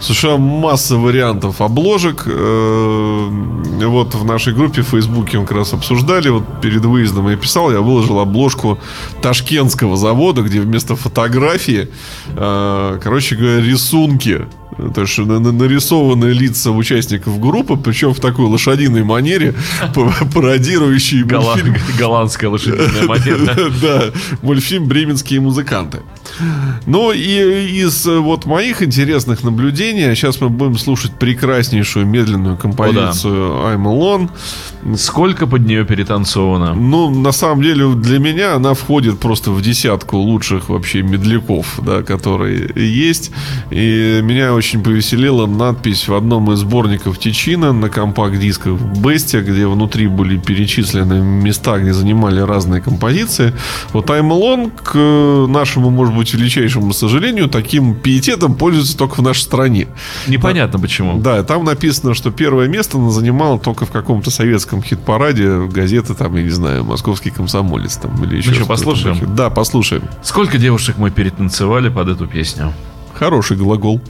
Слушай, 0.02 0.36
масса 0.38 0.98
вариантов 0.98 1.62
обложек. 1.62 2.24
Э, 2.26 3.30
вот 3.86 4.16
в 4.16 4.26
нашей 4.26 4.54
группе 4.54 4.82
в 4.82 4.88
Фейсбуке 4.88 5.38
мы 5.38 5.46
как 5.46 5.58
раз 5.58 5.74
обсуждали. 5.74 6.30
Вот 6.30 6.60
перед 6.60 6.84
выездом 6.84 7.30
я 7.30 7.38
писал, 7.38 7.72
я 7.72 7.82
выложил 7.82 8.20
обложку 8.20 8.80
ташкентского 9.22 9.96
завода, 9.98 10.42
где 10.42 10.60
вместо 10.60 10.96
фотографии, 10.96 11.88
э, 12.30 13.00
короче 13.02 13.36
говоря, 13.36 13.62
рисунки 13.62 14.48
то 14.96 15.02
есть 15.02 15.18
нарисованы 15.18 16.26
лица 16.26 16.72
участников 16.72 17.40
группы, 17.40 17.78
причем 17.78 18.14
в 18.14 18.20
такой 18.20 18.46
лошадиной 18.46 19.04
манере, 19.04 19.54
пародирующий 20.34 21.24
мультфильм. 21.24 21.76
Голландская 22.00 22.50
лошадиная 22.50 23.04
манера. 23.08 23.70
Да, 23.82 24.04
мультфильм 24.42 24.88
«Бременские 24.88 25.42
музыканты». 25.42 26.00
Ну 26.86 27.12
и 27.12 27.82
из 27.82 28.06
вот 28.06 28.46
моих 28.46 28.82
интересных 28.82 29.44
наблюдений, 29.44 29.91
а 30.00 30.16
сейчас 30.16 30.40
мы 30.40 30.50
будем 30.50 30.78
слушать 30.78 31.12
прекраснейшую 31.12 32.06
медленную 32.06 32.58
композицию 32.58 33.52
I'm 33.66 33.84
Alone. 33.84 34.30
Сколько 34.98 35.48
под 35.48 35.66
нее 35.66 35.84
перетанцовано? 35.86 36.74
Ну, 36.74 37.10
на 37.10 37.32
самом 37.32 37.62
деле, 37.62 37.94
для 37.96 38.20
меня 38.20 38.56
она 38.56 38.74
входит 38.74 39.20
просто 39.20 39.52
в 39.52 39.62
десятку 39.62 40.18
лучших 40.18 40.70
вообще 40.70 41.02
медляков, 41.02 41.80
да, 41.86 42.02
которые 42.02 42.72
есть. 42.76 43.32
И 43.70 44.22
меня 44.24 44.54
очень 44.54 44.82
повеселила 44.82 45.46
надпись 45.46 46.08
в 46.08 46.16
одном 46.16 46.52
из 46.54 46.60
сборников 46.60 47.20
Тичина 47.20 47.74
на 47.74 47.90
компакт-дисках 47.90 48.80
Бестия, 48.80 49.42
где 49.42 49.68
внутри 49.68 50.08
были 50.08 50.38
перечислены 50.38 51.22
места, 51.22 51.78
где 51.78 51.94
занимали 51.94 52.40
разные 52.40 52.82
композиции. 52.82 53.54
Вот 53.92 54.10
I'm 54.10 54.30
Alone, 54.30 54.72
к 54.84 55.52
нашему, 55.52 55.90
может 55.90 56.16
быть, 56.16 56.34
величайшему 56.34 56.94
сожалению, 57.02 57.50
таким 57.50 57.96
пиететом 57.96 58.54
пользуется 58.54 58.96
только 58.96 59.16
в 59.16 59.24
нашей 59.24 59.42
стране. 59.42 59.81
Непонятно 60.28 60.78
да, 60.78 60.82
почему. 60.82 61.20
Да, 61.20 61.44
там 61.44 61.64
написано, 61.64 62.14
что 62.14 62.32
первое 62.32 62.68
место 62.68 62.98
она 62.98 63.10
занимала 63.10 63.60
только 63.60 63.86
в 63.86 63.92
каком-то 63.92 64.32
советском 64.32 64.82
хит-параде 64.84 65.68
газеты, 65.68 66.14
там, 66.14 66.36
я 66.36 66.44
не 66.44 66.50
знаю, 66.50 66.84
«Московский 66.84 67.30
комсомолец» 67.30 67.98
там, 67.98 68.24
или 68.24 68.38
еще 68.38 68.50
ну 68.50 68.56
что, 68.56 68.66
послушаем? 68.66 69.36
Да, 69.36 69.50
послушаем. 69.50 70.04
Сколько 70.24 70.58
девушек 70.58 70.98
мы 70.98 71.12
перетанцевали 71.12 71.90
под 71.90 72.10
эту 72.10 72.28
песню? 72.28 72.74
Хороший 73.14 73.58
глагол. 73.58 74.02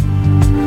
was 0.00 0.56
a 0.56 0.59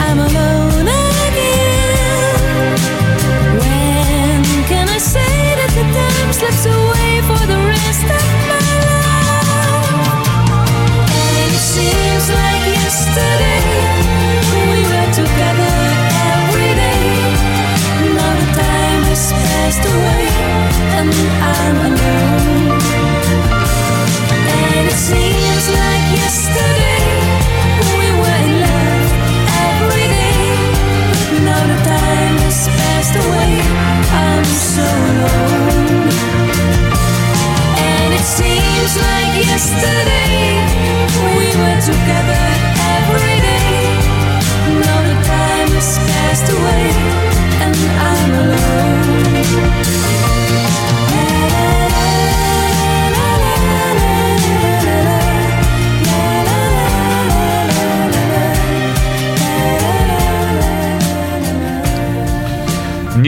I'm 0.00 0.18
a 0.20 0.27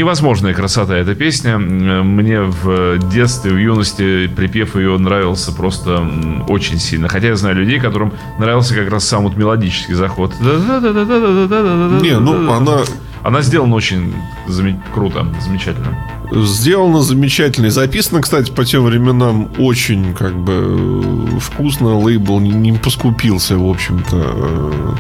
невозможная 0.01 0.55
красота 0.55 0.97
эта 0.97 1.15
песня. 1.15 1.59
Мне 1.59 2.41
в 2.41 2.99
детстве, 3.11 3.53
в 3.53 3.59
юности 3.59 4.27
припев 4.29 4.77
ее 4.77 4.97
нравился 4.99 5.53
просто 5.53 6.09
очень 6.49 6.79
сильно. 6.79 7.09
Хотя 7.09 7.29
я 7.29 7.37
знаю 7.37 7.57
людей, 7.57 7.79
которым 7.79 8.13
нравился 8.39 8.75
как 8.75 8.91
раз 8.91 9.07
сам 9.07 9.25
вот 9.25 9.37
мелодический 9.37 9.95
заход. 9.95 10.33
Не, 10.41 12.19
ну 12.19 12.51
она... 12.53 12.79
Она 13.23 13.43
сделана 13.43 13.75
очень 13.75 14.15
зам... 14.49 14.83
круто, 14.95 15.27
замечательно. 15.43 15.95
Сделано 16.33 17.03
замечательно. 17.03 17.67
И 17.67 17.69
записано, 17.71 18.23
кстати, 18.23 18.51
по 18.51 18.65
тем 18.65 18.85
временам 18.85 19.51
очень 19.59 20.15
как 20.15 20.35
бы 20.35 21.29
вкусно. 21.39 21.99
Лейбл 21.99 22.41
не, 22.41 22.73
поскупился, 22.73 23.59
в 23.59 23.69
общем-то, 23.69 24.17
э, 24.17 24.93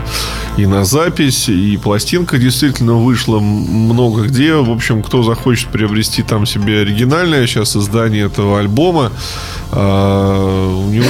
и 0.60 0.66
на 0.66 0.84
запись, 0.84 1.48
и 1.48 1.76
пластинка 1.76 2.38
действительно 2.38 2.94
вышла 2.94 3.40
много 3.40 4.24
где. 4.24 4.54
В 4.54 4.70
общем, 4.70 5.02
кто 5.02 5.22
захочет 5.22 5.68
приобрести 5.70 6.22
там 6.22 6.44
себе 6.46 6.80
оригинальное 6.80 7.46
сейчас 7.46 7.76
издание 7.76 8.26
этого 8.26 8.58
альбома, 8.58 9.12
а, 9.72 10.68
у 10.68 10.90
него 10.90 11.06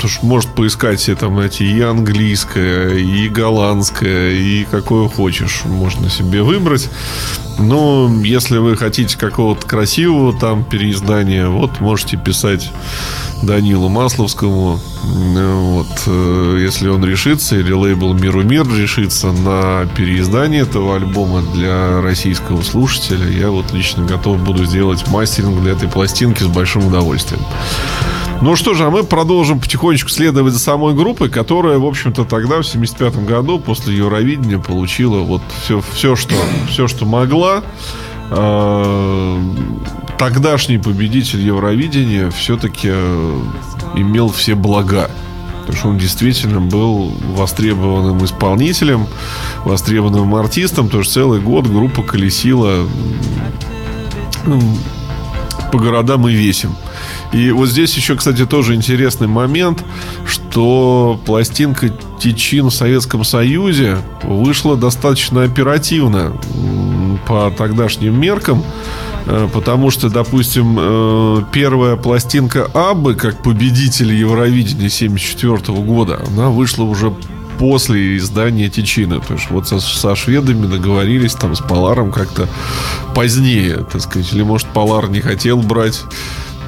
тоже 0.00 0.20
может 0.22 0.50
поискать 0.50 1.00
себе 1.00 1.16
там 1.16 1.38
эти 1.38 1.62
и 1.62 1.80
английское, 1.80 2.96
и 2.96 3.28
голландское, 3.28 4.32
и 4.32 4.64
какое 4.64 5.08
хочешь 5.08 5.62
можно 5.64 6.08
себе 6.08 6.42
выбрать. 6.42 6.88
Но 7.58 8.10
если 8.22 8.58
вы 8.58 8.76
хотите 8.76 9.18
какого-то 9.18 9.66
красивого 9.66 10.38
там 10.38 10.64
переиздания, 10.64 11.48
вот 11.48 11.80
можете 11.80 12.16
писать 12.16 12.70
Данилу 13.42 13.88
Масловскому 13.88 14.80
Вот, 15.02 16.02
э, 16.06 16.58
если 16.60 16.88
он 16.88 17.04
решится, 17.04 17.56
или 17.56 17.72
лейбл 17.72 18.12
Миру 18.12 18.42
Мир 18.42 18.66
решится 18.68 19.32
на 19.32 19.86
переиздание 19.96 20.62
этого 20.62 20.96
альбома 20.96 21.42
для 21.54 22.00
российского 22.00 22.62
слушателя, 22.62 23.28
я 23.28 23.50
вот 23.50 23.72
лично 23.72 24.04
готов 24.04 24.40
буду 24.40 24.64
сделать 24.64 25.06
мастеринг 25.08 25.60
для 25.62 25.72
этой 25.72 25.88
пластинки 25.88 26.42
с 26.42 26.46
большим 26.46 26.86
удовольствием. 26.86 27.42
Ну 28.40 28.54
что 28.54 28.74
же, 28.74 28.84
а 28.84 28.90
мы 28.90 29.02
продолжим 29.02 29.58
потихонечку 29.88 30.10
следовать 30.10 30.52
за 30.52 30.58
самой 30.58 30.94
группой, 30.94 31.30
которая, 31.30 31.78
в 31.78 31.86
общем-то, 31.86 32.24
тогда, 32.24 32.60
в 32.60 32.64
75 32.64 33.24
году, 33.24 33.58
после 33.58 33.96
Евровидения, 33.96 34.58
получила 34.58 35.20
вот 35.20 35.40
все, 35.62 35.82
все, 35.94 36.14
что, 36.14 36.34
все, 36.68 36.88
что 36.88 37.06
могла. 37.06 37.62
А, 38.30 39.40
тогдашний 40.18 40.76
победитель 40.76 41.40
Евровидения 41.40 42.30
все-таки 42.30 42.88
э, 42.92 43.40
имел 43.94 44.28
все 44.28 44.54
блага. 44.54 45.10
Потому 45.60 45.78
что 45.78 45.88
он 45.88 45.98
действительно 45.98 46.60
был 46.60 47.14
востребованным 47.34 48.22
исполнителем, 48.24 49.06
востребованным 49.64 50.34
артистом. 50.34 50.86
Потому 50.86 51.04
что 51.04 51.14
целый 51.14 51.40
год 51.40 51.66
группа 51.66 52.02
колесила 52.02 52.86
ну, 54.44 54.60
по 55.72 55.78
городам 55.78 56.28
и 56.28 56.34
весим. 56.34 56.74
И 57.32 57.50
вот 57.50 57.68
здесь 57.68 57.94
еще, 57.96 58.16
кстати, 58.16 58.46
тоже 58.46 58.74
интересный 58.74 59.28
момент, 59.28 59.84
что 60.26 61.20
пластинка 61.26 61.90
Тичин 62.18 62.66
в 62.66 62.74
Советском 62.74 63.24
Союзе 63.24 63.98
вышла 64.22 64.76
достаточно 64.76 65.44
оперативно 65.44 66.32
по 67.26 67.52
тогдашним 67.56 68.20
меркам. 68.20 68.64
Э, 69.26 69.48
потому 69.52 69.90
что, 69.90 70.08
допустим, 70.08 70.76
э, 70.78 71.42
первая 71.52 71.96
пластинка 71.96 72.68
Абы, 72.72 73.14
как 73.14 73.42
победитель 73.42 74.12
Евровидения 74.12 74.88
74 74.88 75.78
года, 75.80 76.20
она 76.28 76.48
вышла 76.48 76.84
уже 76.84 77.12
после 77.58 78.16
издания 78.16 78.68
Тичины. 78.70 79.20
То 79.20 79.34
есть 79.34 79.50
вот 79.50 79.68
со, 79.68 79.80
со 79.80 80.16
шведами 80.16 80.66
договорились 80.66 81.34
там 81.34 81.54
с 81.54 81.60
Поларом 81.60 82.10
как-то 82.12 82.48
позднее, 83.14 83.84
так 83.90 84.00
сказать. 84.00 84.32
Или, 84.32 84.42
может, 84.42 84.68
Полар 84.68 85.10
не 85.10 85.20
хотел 85.20 85.58
брать 85.58 86.02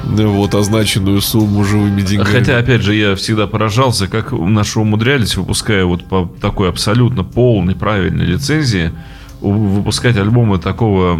вот 0.03 0.55
означенную 0.55 1.21
сумму 1.21 1.63
живыми 1.63 2.01
деньгами. 2.01 2.27
Хотя, 2.27 2.57
опять 2.57 2.81
же, 2.81 2.95
я 2.95 3.15
всегда 3.15 3.47
поражался, 3.47 4.07
как 4.07 4.31
наши 4.31 4.79
умудрялись, 4.79 5.35
выпуская 5.35 5.85
вот 5.85 6.03
по 6.05 6.29
такой 6.39 6.69
абсолютно 6.69 7.23
полной 7.23 7.75
правильной 7.75 8.25
лицензии, 8.25 8.91
выпускать 9.41 10.17
альбомы 10.17 10.59
такого 10.59 11.19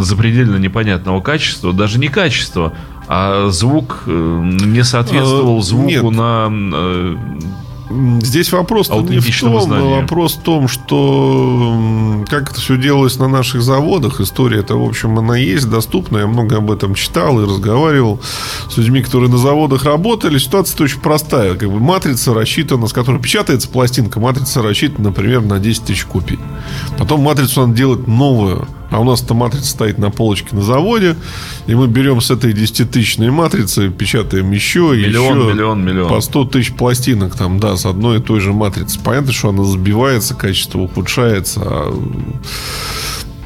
запредельно 0.00 0.56
непонятного 0.56 1.20
качества, 1.20 1.72
даже 1.72 1.98
не 1.98 2.08
качества, 2.08 2.74
а 3.08 3.48
звук 3.48 4.04
э, 4.06 4.50
не 4.64 4.84
соответствовал 4.84 5.58
э, 5.58 5.62
звуку 5.62 5.88
Нет. 5.88 6.10
на 6.10 6.48
э, 6.50 7.16
Здесь 8.22 8.52
вопрос 8.52 8.90
не 8.90 9.18
в 9.18 9.40
том, 9.40 9.60
знания. 9.60 10.00
вопрос 10.00 10.34
в 10.34 10.42
том, 10.42 10.68
что 10.68 12.22
как 12.28 12.50
это 12.50 12.60
все 12.60 12.76
делалось 12.76 13.18
на 13.18 13.28
наших 13.28 13.62
заводах. 13.62 14.20
История 14.20 14.60
это, 14.60 14.76
в 14.76 14.84
общем, 14.84 15.18
она 15.18 15.36
есть, 15.36 15.68
доступна. 15.68 16.18
Я 16.18 16.26
много 16.26 16.58
об 16.58 16.70
этом 16.70 16.94
читал 16.94 17.40
и 17.40 17.44
разговаривал 17.44 18.20
с 18.70 18.76
людьми, 18.76 19.02
которые 19.02 19.30
на 19.30 19.38
заводах 19.38 19.84
работали. 19.84 20.38
Ситуация 20.38 20.84
очень 20.84 21.00
простая. 21.00 21.54
Как 21.54 21.70
бы 21.70 21.80
матрица 21.80 22.34
рассчитана, 22.34 22.86
с 22.86 22.92
которой 22.92 23.20
печатается 23.20 23.68
пластинка, 23.68 24.20
матрица 24.20 24.62
рассчитана, 24.62 25.08
например, 25.08 25.42
на 25.42 25.58
10 25.58 25.84
тысяч 25.84 26.04
копий. 26.04 26.38
Потом 26.98 27.20
матрицу 27.20 27.62
надо 27.62 27.74
делать 27.74 28.06
новую 28.06 28.66
а 28.92 29.00
у 29.00 29.04
нас 29.04 29.22
эта 29.22 29.34
матрица 29.34 29.70
стоит 29.70 29.98
на 29.98 30.10
полочке 30.10 30.54
на 30.54 30.62
заводе. 30.62 31.16
И 31.66 31.74
мы 31.74 31.88
берем 31.88 32.20
с 32.20 32.30
этой 32.30 32.52
10-тысячной 32.52 33.30
матрицы, 33.30 33.88
печатаем 33.90 34.50
еще, 34.52 34.80
миллион, 34.80 35.38
еще 35.38 35.52
миллион, 35.52 35.84
миллион. 35.84 36.08
по 36.08 36.20
100 36.20 36.44
тысяч 36.46 36.72
пластинок 36.74 37.34
там, 37.34 37.58
да, 37.58 37.76
с 37.76 37.86
одной 37.86 38.18
и 38.18 38.20
той 38.20 38.40
же 38.40 38.52
матрицы. 38.52 39.00
Понятно, 39.02 39.32
что 39.32 39.48
она 39.48 39.64
забивается, 39.64 40.34
качество 40.34 40.78
ухудшается. 40.80 41.60
А 41.64 42.02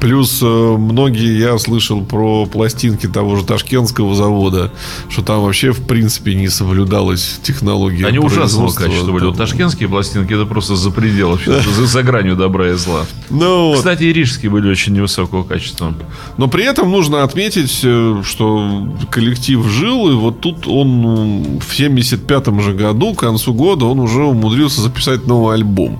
Плюс 0.07 0.39
э, 0.41 0.45
многие, 0.45 1.37
я 1.37 1.57
слышал 1.57 2.01
про 2.01 2.45
пластинки 2.45 3.07
того 3.07 3.35
же 3.35 3.43
ташкентского 3.43 4.15
завода, 4.15 4.71
что 5.09 5.21
там 5.21 5.41
вообще 5.41 5.73
в 5.73 5.85
принципе 5.85 6.33
не 6.33 6.47
соблюдалась 6.47 7.41
технология 7.43 8.05
Они 8.05 8.17
ужасного 8.17 8.71
качества 8.71 9.11
были. 9.11 9.25
Вот 9.25 9.35
ташкентские 9.35 9.89
пластинки 9.89 10.31
это 10.31 10.45
просто 10.45 10.77
за 10.77 10.91
предел, 10.91 11.31
вообще, 11.31 11.59
за, 11.59 11.85
за 11.85 12.03
гранью 12.03 12.37
добра 12.37 12.69
и 12.69 12.75
зла. 12.75 13.01
Ну, 13.29 13.73
Кстати, 13.75 14.03
и 14.03 14.13
рижские 14.13 14.49
были 14.49 14.69
очень 14.69 14.93
невысокого 14.93 15.43
качества. 15.43 15.93
Но 16.37 16.47
при 16.47 16.63
этом 16.63 16.89
нужно 16.89 17.23
отметить, 17.23 17.81
э, 17.83 18.21
что 18.23 18.87
коллектив 19.11 19.61
жил, 19.67 20.09
и 20.09 20.13
вот 20.13 20.39
тут 20.39 20.67
он 20.67 21.01
ну, 21.01 21.59
в 21.59 21.75
75 21.75 22.61
же 22.61 22.73
году, 22.73 23.13
к 23.13 23.19
концу 23.19 23.53
года, 23.53 23.83
он 23.83 23.99
уже 23.99 24.23
умудрился 24.23 24.79
записать 24.79 25.27
новый 25.27 25.55
альбом, 25.55 25.99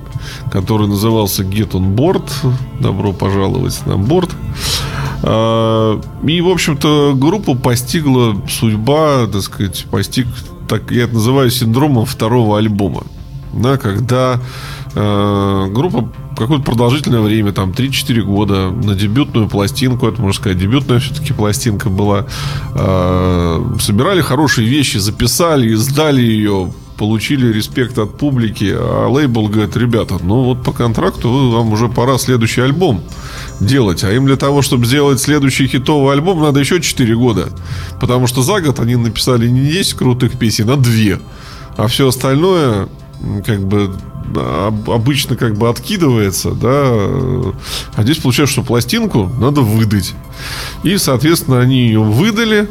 который 0.50 0.88
назывался 0.88 1.44
Get 1.44 1.72
on 1.72 1.94
Board. 1.94 2.24
Добро 2.80 3.12
пожаловать 3.12 3.86
на 3.86 3.97
борт. 3.98 4.32
А, 5.24 6.00
и, 6.24 6.42
в 6.42 6.50
общем-то, 6.50 7.14
группу 7.16 7.56
постигла 7.56 8.36
судьба, 8.50 9.28
так 9.32 9.42
сказать, 9.42 9.86
постиг, 9.90 10.28
так 10.68 10.92
я 10.92 11.04
это 11.04 11.16
называю 11.16 11.50
синдромом 11.50 12.06
второго 12.06 12.58
альбома. 12.58 13.04
Да, 13.54 13.78
когда 13.78 14.40
э, 14.94 15.68
группа 15.72 16.12
какое-то 16.38 16.64
продолжительное 16.64 17.22
время, 17.22 17.52
там 17.52 17.72
3-4 17.72 18.22
года, 18.22 18.70
на 18.70 18.94
дебютную 18.94 19.48
пластинку, 19.48 20.08
это 20.08 20.22
можно 20.22 20.40
сказать, 20.40 20.60
дебютная 20.60 21.00
все-таки 21.00 21.34
пластинка 21.34 21.90
была, 21.90 22.28
э, 22.76 23.76
собирали 23.80 24.22
хорошие 24.22 24.68
вещи, 24.68 24.98
записали, 24.98 25.74
издали 25.74 26.22
ее, 26.22 26.72
получили 26.98 27.52
респект 27.52 27.98
от 27.98 28.18
публики, 28.18 28.74
а 28.76 29.08
лейбл 29.08 29.48
говорит, 29.48 29.78
ребята, 29.78 30.18
ну 30.22 30.44
вот 30.44 30.64
по 30.64 30.72
контракту 30.72 31.52
вам 31.52 31.72
уже 31.72 31.88
пора 31.88 32.18
следующий 32.18 32.62
альбом 32.62 33.02
делать. 33.60 34.04
А 34.04 34.12
им 34.12 34.26
для 34.26 34.36
того, 34.36 34.62
чтобы 34.62 34.86
сделать 34.86 35.20
следующий 35.20 35.68
хитовый 35.68 36.14
альбом, 36.14 36.42
надо 36.42 36.60
еще 36.60 36.82
4 36.82 37.16
года. 37.16 37.50
Потому 38.02 38.28
что 38.28 38.42
за 38.42 38.62
год 38.62 38.80
они 38.80 38.96
написали 38.96 39.48
не 39.48 39.62
10 39.62 39.94
крутых 39.94 40.38
песен, 40.38 40.70
а 40.70 40.76
2. 40.76 41.20
А 41.78 41.88
все 41.88 42.08
остальное 42.08 42.88
как 43.46 43.66
бы 43.66 43.94
обычно 44.88 45.36
как 45.36 45.56
бы 45.56 45.70
откидывается, 45.70 46.52
да, 46.52 46.72
а 47.96 48.04
здесь 48.04 48.18
получается, 48.18 48.54
что 48.54 48.64
пластинку 48.64 49.32
надо 49.40 49.62
выдать. 49.62 50.14
И, 50.84 50.98
соответственно, 50.98 51.62
они 51.62 51.88
ее 51.88 52.02
выдали, 52.02 52.68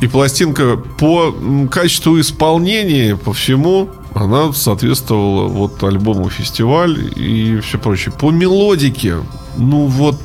и 0.00 0.06
пластинка 0.06 0.76
по 0.76 1.34
качеству 1.70 2.20
исполнения, 2.20 3.16
по 3.16 3.32
всему, 3.32 3.90
она 4.14 4.52
соответствовала 4.52 5.48
вот 5.48 5.82
альбому 5.82 6.28
«Фестиваль» 6.30 7.12
и 7.16 7.60
все 7.60 7.78
прочее. 7.78 8.14
По 8.18 8.30
мелодике, 8.30 9.16
ну 9.56 9.86
вот 9.86 10.20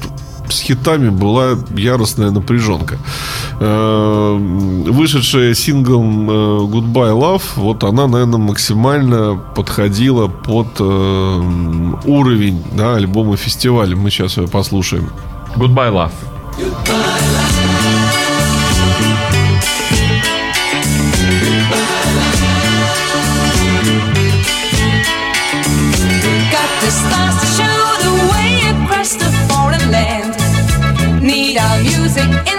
с 0.50 0.62
хитами 0.62 1.10
была 1.10 1.58
яростная 1.76 2.32
напряженка. 2.32 2.98
Э, 3.60 4.38
вышедшая 4.90 5.54
сингл 5.54 6.02
э, 6.02 6.06
Goodbye 6.66 7.14
Love, 7.14 7.44
вот 7.56 7.84
она, 7.84 8.08
наверное, 8.08 8.40
максимально 8.40 9.40
подходила 9.56 10.28
под 10.28 10.68
э, 10.80 11.44
уровень 12.06 12.64
да, 12.74 12.96
альбома 12.96 13.38
фестиваля. 13.38 13.96
Мы 13.96 14.10
сейчас 14.12 14.38
ее 14.38 14.48
послушаем. 14.48 15.10
Goodbye 15.56 15.92
Love. 15.92 16.12
Goodbye, 16.58 16.96
love. 16.96 17.57
sing 32.18 32.57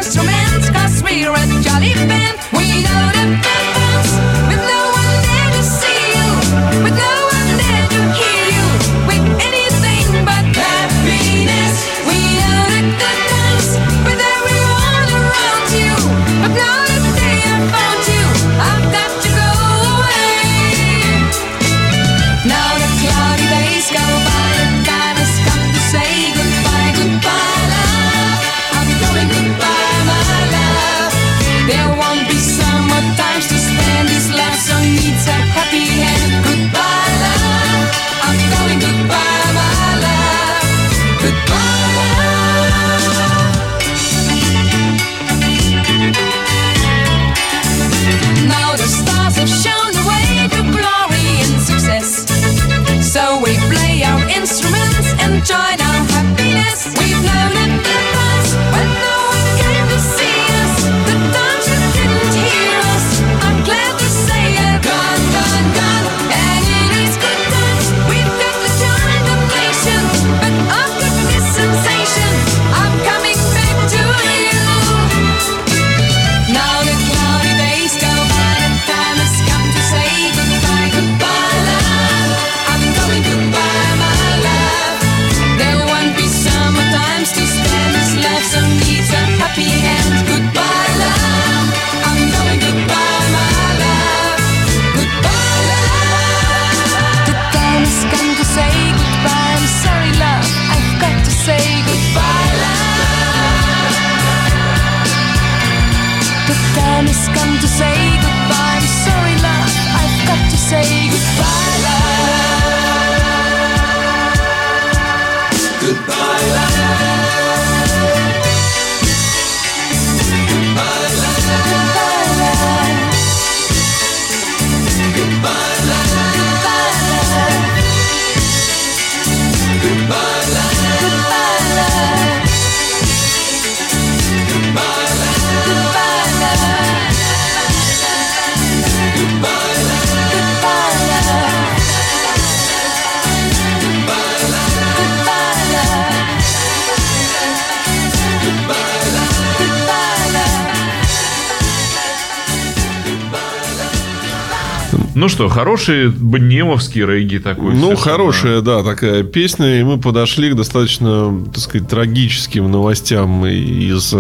Ну 155.28 155.32
что, 155.32 155.48
хороший 155.50 156.08
бнемовский 156.08 157.04
регги 157.04 157.36
такой. 157.36 157.74
Ну, 157.74 157.96
хорошая, 157.96 158.62
да, 158.62 158.82
такая 158.82 159.24
песня, 159.24 159.78
и 159.78 159.82
мы 159.82 159.98
подошли 159.98 160.52
к 160.52 160.54
достаточно, 160.54 161.44
так 161.52 161.58
сказать, 161.58 161.86
трагическим 161.86 162.70
новостям 162.70 163.44
из 163.44 164.14
э, 164.14 164.16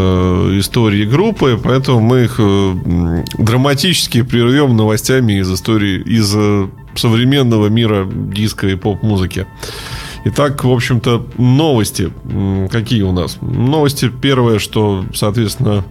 истории 0.58 1.06
группы, 1.06 1.58
поэтому 1.64 2.00
мы 2.00 2.24
их 2.24 2.34
э, 2.38 3.24
драматически 3.38 4.20
прервем 4.20 4.76
новостями 4.76 5.40
из 5.40 5.50
истории, 5.50 5.98
из 6.02 6.30
э, 6.36 6.68
современного 6.94 7.68
мира 7.68 8.06
диска 8.06 8.68
и 8.68 8.74
поп-музыки. 8.74 9.46
Итак, 10.30 10.62
в 10.62 10.70
общем-то, 10.70 11.24
новости. 11.38 12.12
Какие 12.70 13.00
у 13.00 13.12
нас? 13.12 13.38
Новости 13.40 14.10
первое, 14.10 14.58
что, 14.58 15.06
соответственно, 15.14 15.86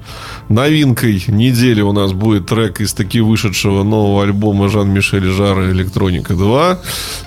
новинкой 0.47 1.23
недели 1.27 1.81
у 1.81 1.91
нас 1.91 2.13
будет 2.13 2.45
трек 2.45 2.79
из 2.79 2.93
таки 2.93 3.19
вышедшего 3.19 3.81
нового 3.81 4.21
альбома 4.23 4.69
Жан-Мишель 4.69 5.25
Жара 5.25 5.71
«Электроника 5.71 6.33
2». 6.33 6.77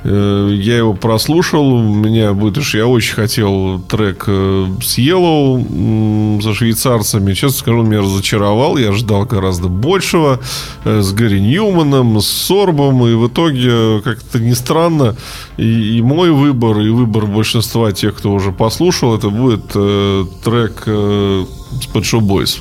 Э, 0.04 0.50
Я 0.54 0.76
его 0.76 0.94
прослушал. 0.94 1.74
У 1.74 1.94
меня 1.94 2.32
будет 2.32 2.58
уж 2.58 2.76
я 2.76 2.86
очень 2.86 3.14
хотел 3.14 3.80
трек 3.80 4.26
э, 4.28 4.66
с 4.80 4.96
Yellow 4.96 6.40
за 6.40 6.54
швейцарцами. 6.54 7.34
Честно 7.34 7.58
скажу, 7.58 7.80
он 7.80 7.88
меня 7.88 8.02
разочаровал. 8.02 8.76
Я 8.76 8.92
ждал 8.92 9.24
гораздо 9.24 9.66
большего. 9.66 10.38
Э, 10.84 11.00
С 11.00 11.12
Гарри 11.12 11.40
Ньюманом, 11.40 12.20
с 12.20 12.26
Сорбом. 12.26 13.04
И 13.04 13.14
в 13.14 13.26
итоге, 13.26 14.00
как-то 14.02 14.38
не 14.38 14.54
странно, 14.54 15.16
и, 15.56 15.98
и 15.98 16.02
мой 16.02 16.30
выбор, 16.30 16.78
и 16.78 16.99
выбор 17.00 17.26
большинства 17.26 17.92
тех, 17.92 18.14
кто 18.14 18.32
уже 18.32 18.52
послушал, 18.52 19.16
это 19.16 19.30
будет 19.30 19.72
э, 19.74 20.24
трек 20.44 20.82
э, 20.86 21.44
с 21.72 21.86
Pet 21.94 22.02
Shop 22.02 22.20
Boys. 22.20 22.60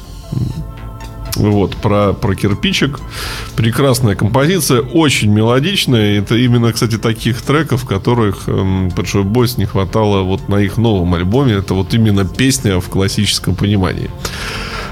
Вот, 1.35 1.75
про, 1.75 2.13
про 2.13 2.35
кирпичик. 2.35 2.99
Прекрасная 3.55 4.15
композиция, 4.15 4.81
очень 4.81 5.31
мелодичная. 5.31 6.19
Это 6.19 6.35
именно, 6.35 6.73
кстати, 6.73 6.97
таких 6.97 7.41
треков, 7.41 7.85
которых 7.85 8.47
эм, 8.47 8.89
Pet 8.89 9.57
не 9.57 9.65
хватало 9.65 10.23
вот 10.23 10.49
на 10.49 10.55
их 10.55 10.77
новом 10.77 11.13
альбоме. 11.13 11.53
Это 11.53 11.73
вот 11.73 11.93
именно 11.93 12.25
песня 12.25 12.79
в 12.79 12.89
классическом 12.89 13.55
понимании. 13.55 14.09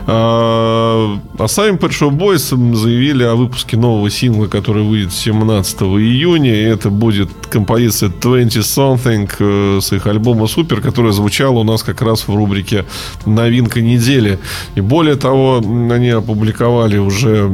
А, 0.10 1.20
а 1.38 1.48
сами 1.50 1.76
Pet 1.76 2.18
Boys 2.18 2.76
заявили 2.76 3.24
о 3.24 3.36
выпуске 3.36 3.76
нового 3.76 4.10
сингла, 4.10 4.48
который 4.48 4.84
выйдет 4.84 5.12
17 5.12 5.82
июня. 5.82 6.56
И 6.56 6.64
это 6.64 6.90
будет 6.90 7.30
композиция 7.50 8.10
20 8.10 8.56
Something 8.58 9.30
э, 9.40 9.82
с 9.82 9.92
их 9.92 10.08
альбома 10.08 10.48
Супер, 10.48 10.80
которая 10.80 11.12
звучала 11.12 11.60
у 11.60 11.64
нас 11.66 11.84
как 11.84 12.02
раз 12.02 12.26
в 12.26 12.34
рубрике 12.34 12.86
Новинка 13.26 13.82
недели. 13.82 14.40
И 14.76 14.82
более 14.82 15.16
того, 15.16 15.58
они 15.58 16.10
опубликовали 16.10 16.98
уже 16.98 17.50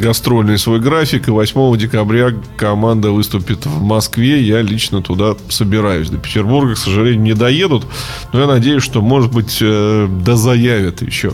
гастрольный 0.00 0.56
свой 0.56 0.80
график. 0.80 1.28
И 1.28 1.30
8 1.30 1.76
декабря 1.76 2.32
команда 2.56 3.10
выступит 3.10 3.66
в 3.66 3.82
Москве. 3.82 4.40
Я 4.40 4.62
лично 4.62 5.02
туда 5.02 5.34
собираюсь. 5.50 6.08
До 6.08 6.16
Петербурга, 6.16 6.74
к 6.74 6.78
сожалению, 6.78 7.20
не 7.20 7.34
доедут. 7.34 7.84
Но 8.32 8.40
я 8.40 8.46
надеюсь, 8.46 8.82
что, 8.82 9.02
может 9.02 9.30
быть, 9.30 9.58
э, 9.60 10.08
дозаявят 10.08 11.02
еще. 11.02 11.33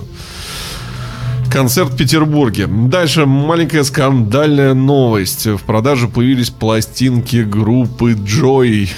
Концерт 1.51 1.91
в 1.91 1.97
Петербурге. 1.97 2.69
Дальше 2.69 3.27
маленькая 3.27 3.83
скандальная 3.83 4.75
новость. 4.75 5.47
В 5.47 5.59
продаже 5.59 6.07
появились 6.07 6.51
пластинки 6.51 7.43
группы 7.43 8.13
Joy 8.13 8.89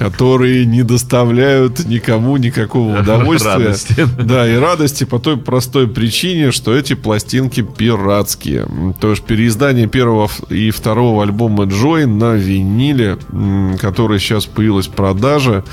которые 0.00 0.64
не 0.64 0.82
доставляют 0.82 1.84
никому 1.84 2.38
никакого 2.38 2.98
удовольствия. 3.00 3.52
Радости. 3.52 4.08
Да, 4.18 4.48
и 4.48 4.56
радости 4.56 5.04
по 5.04 5.18
той 5.18 5.36
простой 5.36 5.88
причине, 5.88 6.52
что 6.52 6.74
эти 6.74 6.94
пластинки 6.94 7.60
пиратские. 7.60 8.66
То 8.98 9.10
есть 9.10 9.22
переиздание 9.24 9.88
первого 9.88 10.30
и 10.48 10.70
второго 10.70 11.22
альбома 11.22 11.64
Joy 11.64 12.06
на 12.06 12.32
виниле, 12.32 13.18
который 13.78 14.18
сейчас 14.20 14.46
появилась 14.46 14.86
в 14.86 14.92
продаже. 14.92 15.64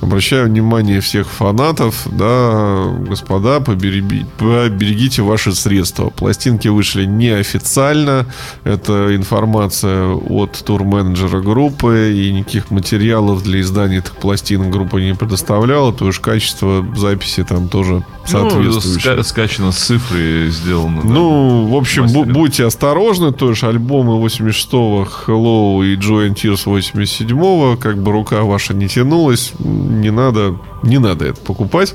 Обращаю 0.00 0.46
внимание 0.46 1.00
всех 1.00 1.28
фанатов, 1.28 2.06
да, 2.10 2.84
господа, 3.06 3.58
побереги- 3.58 4.24
поберегите 4.38 5.20
ваши 5.22 5.52
средства. 5.54 6.08
Пластинки 6.08 6.68
вышли 6.68 7.04
неофициально. 7.04 8.24
Это 8.64 9.14
информация 9.14 10.06
от 10.14 10.52
турменеджера 10.64 11.40
группы, 11.42 12.12
и 12.16 12.32
никаких 12.32 12.70
материалов 12.70 13.42
для 13.42 13.60
издания 13.60 13.98
этих 13.98 14.16
пластинок 14.16 14.70
группа 14.70 14.96
не 14.96 15.14
предоставляла. 15.14 15.92
То 15.92 16.06
есть 16.06 16.18
качество 16.20 16.82
записи 16.96 17.44
там 17.44 17.68
тоже 17.68 17.92
Ну, 17.92 18.04
соответствующее. 18.24 19.16
ска- 19.16 19.22
скачано 19.22 19.72
с 19.72 19.76
цифры 19.78 20.48
сделано. 20.50 21.02
да. 21.02 21.08
Ну, 21.08 21.66
в 21.66 21.74
общем, 21.76 22.06
бу- 22.06 22.24
будьте 22.24 22.64
осторожны. 22.64 23.32
То 23.32 23.50
есть 23.50 23.62
альбомы 23.64 24.18
86-го 24.18 25.06
Hello 25.26 25.84
и 25.84 25.96
Joy 25.96 26.28
and 26.30 26.34
Tears 26.36 26.64
87-го, 26.66 27.76
как 27.76 27.98
бы 28.02 28.12
рука 28.12 28.42
ваша 28.44 28.72
не 28.72 28.88
тянулась, 28.88 29.52
не 29.90 30.10
надо, 30.10 30.56
не 30.82 30.98
надо 30.98 31.26
это 31.26 31.40
покупать. 31.40 31.94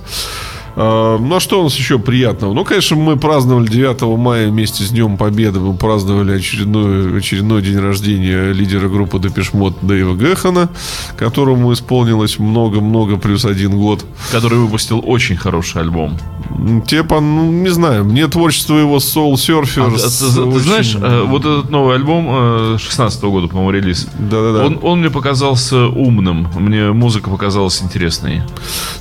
А, 0.76 1.18
Ну, 1.18 1.36
а 1.36 1.40
что 1.40 1.62
у 1.62 1.64
нас 1.64 1.76
еще 1.76 2.00
приятного? 2.00 2.54
Ну, 2.54 2.66
конечно, 2.66 2.98
мы 2.98 3.18
праздновали 3.18 3.68
9 3.68 4.02
мая 4.18 4.50
вместе 4.50 4.84
с 4.84 4.90
Днем 4.90 5.18
Победы. 5.18 5.60
Мы 5.60 5.76
праздновали 5.76 6.36
очередной, 6.38 7.18
очередной 7.18 7.62
день 7.62 7.80
рождения 7.80 8.52
лидера 8.52 8.90
группы 8.90 9.20
Депешмот 9.20 9.78
Дэйва 9.82 10.16
Гэхана, 10.16 10.70
которому 11.18 11.72
исполнилось 11.74 12.40
много-много 12.40 13.18
плюс 13.18 13.46
один 13.46 13.78
год. 13.78 14.06
Который 14.32 14.58
выпустил 14.58 15.02
очень 15.06 15.38
хороший 15.38 15.82
альбом. 15.82 16.18
Типа, 16.88 17.20
ну, 17.20 17.52
не 17.52 17.70
знаю, 17.70 18.06
мне 18.06 18.28
творчество 18.28 18.76
его 18.78 18.98
Soul 18.98 19.34
А, 19.34 19.36
Surfers... 19.36 19.98
ты, 19.98 20.34
ты 20.36 20.42
очень- 20.42 20.60
знаешь, 20.62 20.96
э, 20.96 21.24
вот 21.28 21.42
этот 21.46 21.70
новый 21.70 21.96
альбом 21.96 22.78
16 22.80 23.24
года, 23.24 23.48
по-моему, 23.48 23.72
релиз. 23.72 24.08
Да-да-да. 24.18 24.66
Он, 24.66 24.80
он 24.82 25.00
мне 25.00 25.10
показался 25.10 25.88
умным. 25.88 26.48
Мне 26.58 26.92
музыка 26.92 27.30
показалась 27.30 27.82
интересной. 27.82 28.42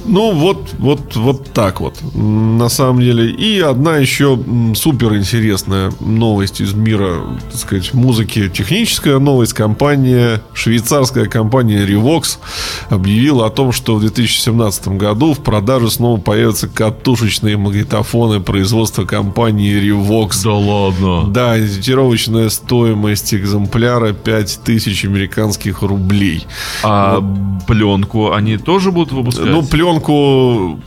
Ну, 0.04 0.33
вот, 0.33 0.70
вот, 0.78 1.16
вот 1.16 1.52
так 1.52 1.80
вот. 1.80 1.96
На 2.14 2.68
самом 2.68 3.00
деле. 3.00 3.30
И 3.30 3.61
одна 3.61 3.96
еще 3.96 4.38
супер 4.74 5.14
интересная 5.16 5.92
новость 6.00 6.61
из 6.61 6.74
мира, 6.74 7.20
так 7.50 7.61
сказать, 7.61 7.94
музыки. 7.94 8.48
Техническая 8.48 9.18
новость. 9.18 9.52
Компания, 9.54 10.42
швейцарская 10.52 11.26
компания 11.26 11.87
Revox 11.87 12.38
объявила 12.90 13.46
о 13.46 13.50
том, 13.50 13.72
что 13.72 13.96
в 13.96 14.00
2017 14.00 14.88
году 14.88 15.33
в 15.35 15.38
продаже 15.40 15.90
снова 15.90 16.18
появятся 16.20 16.68
катушечные 17.35 17.57
магнитофоны 17.57 18.40
производства 18.40 19.05
компании 19.05 19.81
Revox. 19.81 20.44
Да 20.44 20.55
ладно. 20.55 21.33
Да, 21.33 21.53
ориентировочная 21.53 22.49
стоимость 22.49 23.35
экземпляра 23.35 24.12
5000 24.12 25.05
американских 25.05 25.83
рублей. 25.83 26.47
А 26.83 27.20
пленку 27.66 28.33
они 28.33 28.57
тоже 28.57 28.92
будут 28.92 29.12
выпускать? 29.12 29.47
Ну, 29.47 29.62
пленку 29.62 30.81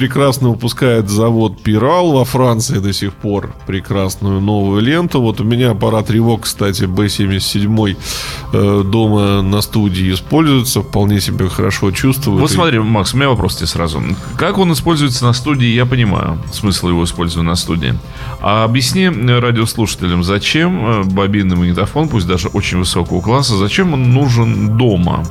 прекрасно 0.00 0.48
выпускает 0.48 1.10
завод 1.10 1.62
Пирал 1.62 2.12
во 2.12 2.24
Франции 2.24 2.78
до 2.78 2.92
сих 2.92 3.12
пор. 3.12 3.52
Прекрасную 3.66 4.40
новую 4.40 4.80
ленту. 4.80 5.20
Вот 5.20 5.40
у 5.40 5.44
меня 5.44 5.72
аппарат 5.72 6.10
Revox, 6.10 6.40
кстати, 6.42 6.84
B77 6.84 7.96
э, 8.52 8.82
дома 8.84 9.42
на 9.42 9.60
студии 9.60 10.12
используется. 10.12 10.80
Вполне 10.80 11.20
себя 11.20 11.48
хорошо 11.48 11.90
чувствует. 11.90 12.40
Вот 12.40 12.50
смотри, 12.50 12.78
Макс, 12.78 13.12
у 13.12 13.18
меня 13.18 13.28
вопрос 13.28 13.56
тебе 13.56 13.66
сразу. 13.66 14.02
Как 14.38 14.56
он 14.56 14.72
используется 14.72 15.24
на 15.26 15.34
студии, 15.34 15.59
я 15.64 15.86
понимаю. 15.86 16.38
Смысл 16.52 16.88
его 16.88 17.04
использования 17.04 17.48
на 17.48 17.56
студии. 17.56 17.94
А 18.40 18.64
объясни 18.64 19.04
э, 19.04 19.38
радиослушателям, 19.38 20.24
зачем 20.24 20.86
э, 20.86 21.02
бобинный 21.04 21.56
магнитофон, 21.56 22.08
пусть 22.08 22.26
даже 22.26 22.48
очень 22.48 22.78
высокого 22.78 23.20
класса, 23.20 23.56
зачем 23.56 23.92
он 23.92 24.12
нужен 24.12 24.78
дома? 24.78 25.24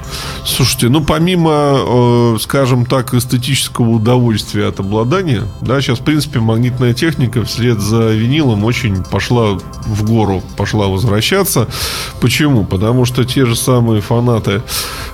Слушайте, 0.45 0.89
ну 0.89 1.01
помимо, 1.01 1.51
э, 1.53 2.37
скажем 2.39 2.85
так, 2.85 3.13
эстетического 3.13 3.89
удовольствия 3.89 4.67
от 4.67 4.79
обладания, 4.79 5.43
да, 5.61 5.81
сейчас, 5.81 5.99
в 5.99 6.03
принципе, 6.03 6.39
магнитная 6.39 6.93
техника 6.93 7.43
вслед 7.43 7.79
за 7.79 8.11
винилом 8.11 8.63
очень 8.63 9.03
пошла 9.03 9.57
в 9.85 10.03
гору, 10.03 10.43
пошла 10.57 10.87
возвращаться. 10.87 11.67
Почему? 12.21 12.63
Потому 12.63 13.05
что 13.05 13.23
те 13.23 13.45
же 13.45 13.55
самые 13.55 14.01
фанаты 14.01 14.61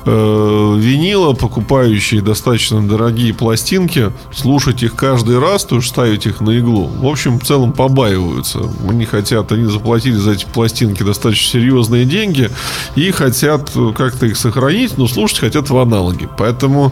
э, 0.05 0.75
винила, 0.77 1.33
покупающие 1.33 2.21
достаточно 2.21 2.85
дорогие 2.85 3.33
пластинки, 3.33 4.11
слушать 4.33 4.83
их 4.83 4.95
каждый 5.05 5.37
раз, 5.39 5.65
то 5.65 5.75
есть 5.75 5.89
ставить 5.89 6.25
их 6.25 6.41
на 6.41 6.49
иглу, 6.49 6.87
в 6.87 7.05
общем, 7.05 7.39
в 7.39 7.43
целом 7.45 7.73
побаиваются. 7.73 8.59
Они 8.89 9.05
хотят, 9.05 9.51
они 9.51 9.65
заплатили 9.65 10.15
за 10.15 10.31
эти 10.31 10.45
пластинки 10.45 11.03
достаточно 11.03 11.59
серьезные 11.59 12.05
деньги 12.05 12.49
и 12.95 13.11
хотят 13.11 13.69
э, 13.75 13.91
как-то 13.95 14.25
их 14.25 14.35
сохранить, 14.35 14.97
но 14.97 15.07
слушать 15.07 15.39
хотят 15.39 15.69
в 15.69 15.77
аналоге. 15.77 16.27
Поэтому 16.39 16.91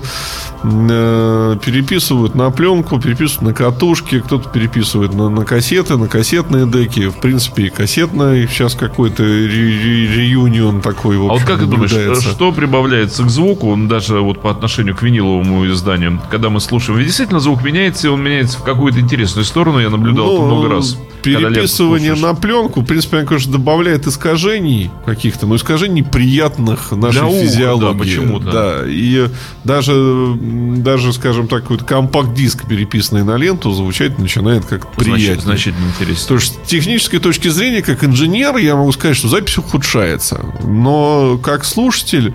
э, 0.63 1.58
переписывают 1.65 2.36
на 2.36 2.52
пленку, 2.52 2.99
переписывают 2.99 3.41
на 3.41 3.54
катушки, 3.54 4.19
кто-то 4.19 4.47
переписывает 4.49 5.13
на, 5.13 5.30
на 5.30 5.43
кассеты, 5.43 5.97
на 5.97 6.08
кассетные 6.08 6.67
деки. 6.67 7.08
В 7.08 7.15
принципе, 7.15 7.63
и 7.63 7.69
кассетный 7.69 8.47
сейчас 8.47 8.76
какой-то 8.76 9.23
ре- 9.23 9.47
ре- 9.47 10.08
реюнион 10.08 10.82
такой, 10.82 11.17
в 11.17 11.21
А 11.21 11.23
вот 11.30 11.34
общем, 11.34 11.47
как 11.47 11.60
ты 11.60 11.65
думаешь, 11.65 11.91
что 12.21 12.52
прибавляется 12.52 13.23
к 13.23 13.30
звуку, 13.30 13.76
даже 13.76 14.19
вот 14.19 14.39
по 14.39 14.52
отношению 14.52 14.95
к 14.95 15.02
виниловому 15.02 15.67
изданию, 15.71 16.21
когда 16.30 16.49
мы 16.49 16.60
слушаем? 16.60 16.99
Ведь 16.99 17.08
действительно 17.08 17.39
звук 17.39 17.63
меняется, 17.63 18.02
и 18.05 18.07
он 18.09 18.23
меняется 18.23 18.57
в 18.59 18.63
какую-то 18.63 18.99
интересную 18.99 19.45
сторону, 19.45 19.79
я 19.79 19.89
наблюдал 19.89 20.25
это 20.33 20.41
Ну, 20.41 20.45
много 20.47 20.69
раз. 20.69 20.97
Переписывание 21.23 22.15
на 22.15 22.33
пленку, 22.33 22.81
в 22.81 22.86
принципе, 22.86 23.17
она, 23.17 23.25
конечно, 23.25 23.51
добавляет 23.51 24.07
искажений 24.07 24.91
каких-то, 25.05 25.47
но 25.47 25.55
искажений 25.55 26.03
приятных 26.03 26.91
нашей 26.91 27.19
Для 27.19 27.25
уха, 27.27 27.39
физиологии. 27.39 27.93
да, 27.93 27.99
почему-то. 27.99 28.51
Да, 28.51 28.77
и 28.86 29.29
даже, 29.63 30.36
даже, 30.77 31.13
скажем 31.13 31.47
так, 31.47 31.69
вот 31.69 31.83
компакт-диск, 31.83 32.67
переписанный 32.67 33.23
на 33.23 33.38
ленту, 33.38 33.71
звучать 33.71 34.19
начинает 34.19 34.65
как 34.65 34.91
приятнее. 34.91 35.39
Значит, 35.39 35.73
интереснее. 35.75 36.27
То 36.27 36.36
есть 36.36 36.53
с 36.63 36.67
технической 36.67 37.19
точки 37.19 37.47
зрения, 37.47 37.81
как 37.81 38.03
инженер, 38.03 38.57
я 38.57 38.75
могу 38.75 38.91
сказать, 38.91 39.17
что 39.17 39.27
запись 39.27 39.57
ухудшается. 39.57 40.45
Но 40.63 41.39
как 41.41 41.65
слушатель, 41.65 42.33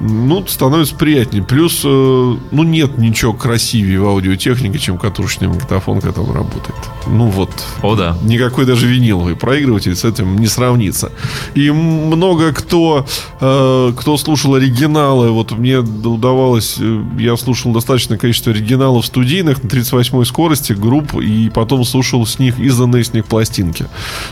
ну, 0.00 0.46
становится 0.46 0.94
приятнее. 0.94 1.44
Плюс, 1.44 1.82
э, 1.84 1.88
ну, 1.88 2.62
нет 2.62 2.96
ничего 2.96 3.34
красивее 3.34 4.00
в 4.00 4.06
аудиотехнике, 4.06 4.78
чем 4.78 4.98
катушечный 4.98 5.48
магнитофон, 5.48 5.98
он 5.98 6.32
работает. 6.32 6.74
Ну, 7.06 7.26
вот. 7.26 7.50
О, 7.82 7.94
да. 7.94 8.16
Никакой 8.22 8.66
даже 8.66 8.86
виниловый 8.86 9.36
проигрыватель 9.36 9.94
с 9.96 10.04
этим 10.04 10.38
не 10.38 10.46
сравнится. 10.46 11.12
И 11.54 11.70
много 11.70 12.52
кто, 12.52 13.06
э, 13.40 13.92
кто 13.96 14.16
слушал 14.16 14.54
оригиналы, 14.54 15.30
вот 15.30 15.52
мне 15.52 15.78
удавалось, 15.78 16.76
э, 16.78 17.02
я 17.18 17.36
слушал 17.36 17.72
достаточное 17.72 18.18
количество 18.18 18.52
оригиналов 18.52 19.06
студийных 19.06 19.62
на 19.62 19.68
38-й 19.68 20.26
скорости 20.26 20.72
групп, 20.72 21.14
и 21.14 21.50
потом 21.50 21.84
слушал 21.84 22.26
с 22.26 22.38
них 22.38 22.58
изданные 22.58 23.04
с 23.04 23.14
них 23.14 23.24
пластинки. 23.26 23.86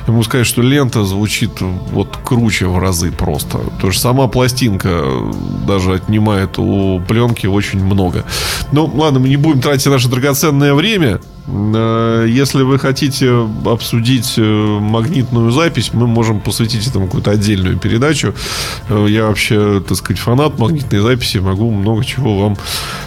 Я 0.07 0.12
могу 0.12 0.22
сказать, 0.24 0.46
что 0.46 0.62
лента 0.62 1.05
звучит 1.05 1.61
вот 1.61 2.18
круче 2.24 2.66
в 2.66 2.79
разы 2.79 3.11
просто. 3.11 3.59
Потому 3.59 3.92
что 3.92 4.03
сама 4.03 4.29
пластинка 4.29 5.05
даже 5.66 5.94
отнимает 5.94 6.59
у 6.59 7.01
пленки 7.01 7.46
очень 7.46 7.83
много. 7.83 8.24
Ну, 8.72 8.87
ладно, 8.94 9.20
мы 9.20 9.29
не 9.29 9.37
будем 9.37 9.61
тратить 9.61 9.87
наше 9.87 10.09
драгоценное 10.09 10.74
время. 10.74 11.20
Если 11.48 12.62
вы 12.62 12.78
хотите 12.78 13.48
обсудить 13.64 14.34
э, 14.37 14.42
магнитную 14.42 15.50
запись, 15.50 15.90
мы 15.94 16.06
можем 16.06 16.40
посвятить 16.40 16.87
этому 16.87 17.06
какую-то 17.06 17.30
отдельную 17.30 17.78
передачу. 17.78 18.34
Э, 18.90 19.06
Я 19.08 19.26
вообще, 19.26 19.82
так 19.87 19.96
сказать, 19.96 20.20
фанат 20.20 20.58
магнитной 20.58 21.00
записи, 21.00 21.38
могу 21.38 21.70
много 21.70 22.04
чего 22.04 22.38
вам 22.38 22.56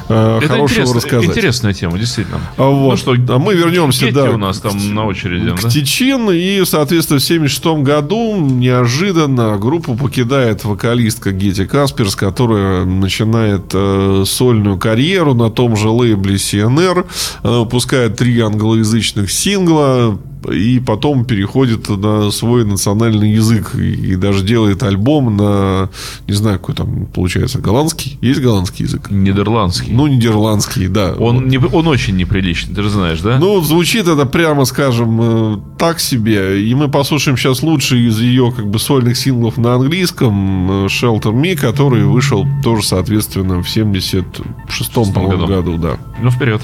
э, 0.09 0.39
Это 0.39 0.47
хорошего 0.47 0.95
рассказать. 0.95 1.29
интересная 1.29 1.73
тема, 1.73 1.99
действительно. 1.99 2.39
А 2.57 2.63
вот, 2.63 2.91
Ну 2.91 2.97
что, 2.97 3.33
а 3.35 3.37
мы 3.37 3.53
вернемся, 3.53 4.11
да, 4.11 4.31
у 4.31 4.37
нас 4.37 4.59
там 4.59 4.93
на 4.95 5.05
очереди, 5.05 5.51
к 5.55 5.61
да? 5.61 5.69
Тичин, 5.69 6.31
и, 6.31 6.63
соответственно, 6.65 7.19
в 7.19 7.23
76 7.23 7.65
году 7.83 8.37
неожиданно 8.37 9.57
группу 9.57 9.95
покидает 9.95 10.63
вокалистка 10.63 11.31
Гетти 11.31 11.65
Касперс, 11.65 12.15
которая 12.15 12.85
начинает 12.85 13.65
э, 13.73 14.23
сольную 14.25 14.77
карьеру 14.79 15.35
на 15.35 15.51
том 15.51 15.75
же 15.77 15.89
лейбле 15.89 16.35
CNR, 16.35 17.05
Она 17.43 17.59
выпускает 17.59 18.15
три 18.17 18.30
англоязычных 18.39 19.31
сингла, 19.31 20.19
и 20.49 20.79
потом 20.79 21.25
переходит 21.25 21.89
на 21.89 22.31
свой 22.31 22.65
национальный 22.65 23.31
язык 23.31 23.75
и, 23.75 24.15
даже 24.15 24.43
делает 24.43 24.83
альбом 24.83 25.37
на, 25.37 25.89
не 26.27 26.33
знаю, 26.33 26.59
какой 26.59 26.75
там 26.75 27.05
получается, 27.05 27.59
голландский? 27.59 28.17
Есть 28.21 28.41
голландский 28.41 28.85
язык? 28.85 29.09
Нидерландский. 29.09 29.93
Ну, 29.93 30.07
нидерландский, 30.07 30.87
да. 30.87 31.13
он, 31.13 31.47
не, 31.47 31.57
он 31.57 31.87
очень 31.87 32.15
неприличный, 32.15 32.73
ты 32.73 32.83
же 32.83 32.89
знаешь, 32.89 33.21
да? 33.21 33.37
Ну, 33.37 33.61
звучит 33.61 34.07
это 34.07 34.25
прямо, 34.25 34.65
скажем, 34.65 35.19
э, 35.21 35.57
так 35.77 35.99
себе. 35.99 36.63
И 36.63 36.73
мы 36.73 36.89
послушаем 36.89 37.37
сейчас 37.37 37.61
лучший 37.61 38.07
из 38.07 38.19
ее 38.19 38.51
как 38.55 38.67
бы 38.67 38.79
сольных 38.79 39.17
синглов 39.17 39.57
на 39.57 39.75
английском 39.75 40.85
э, 40.85 40.85
Shelter 40.87 41.33
Me, 41.33 41.55
который 41.55 42.03
вышел 42.03 42.45
тоже, 42.63 42.83
соответственно, 42.83 43.61
в 43.61 43.67
76-м, 43.67 45.13
по-моему, 45.13 45.47
году. 45.47 45.71
году, 45.71 45.77
да. 45.77 45.97
Ну, 46.21 46.31
вперед. 46.31 46.61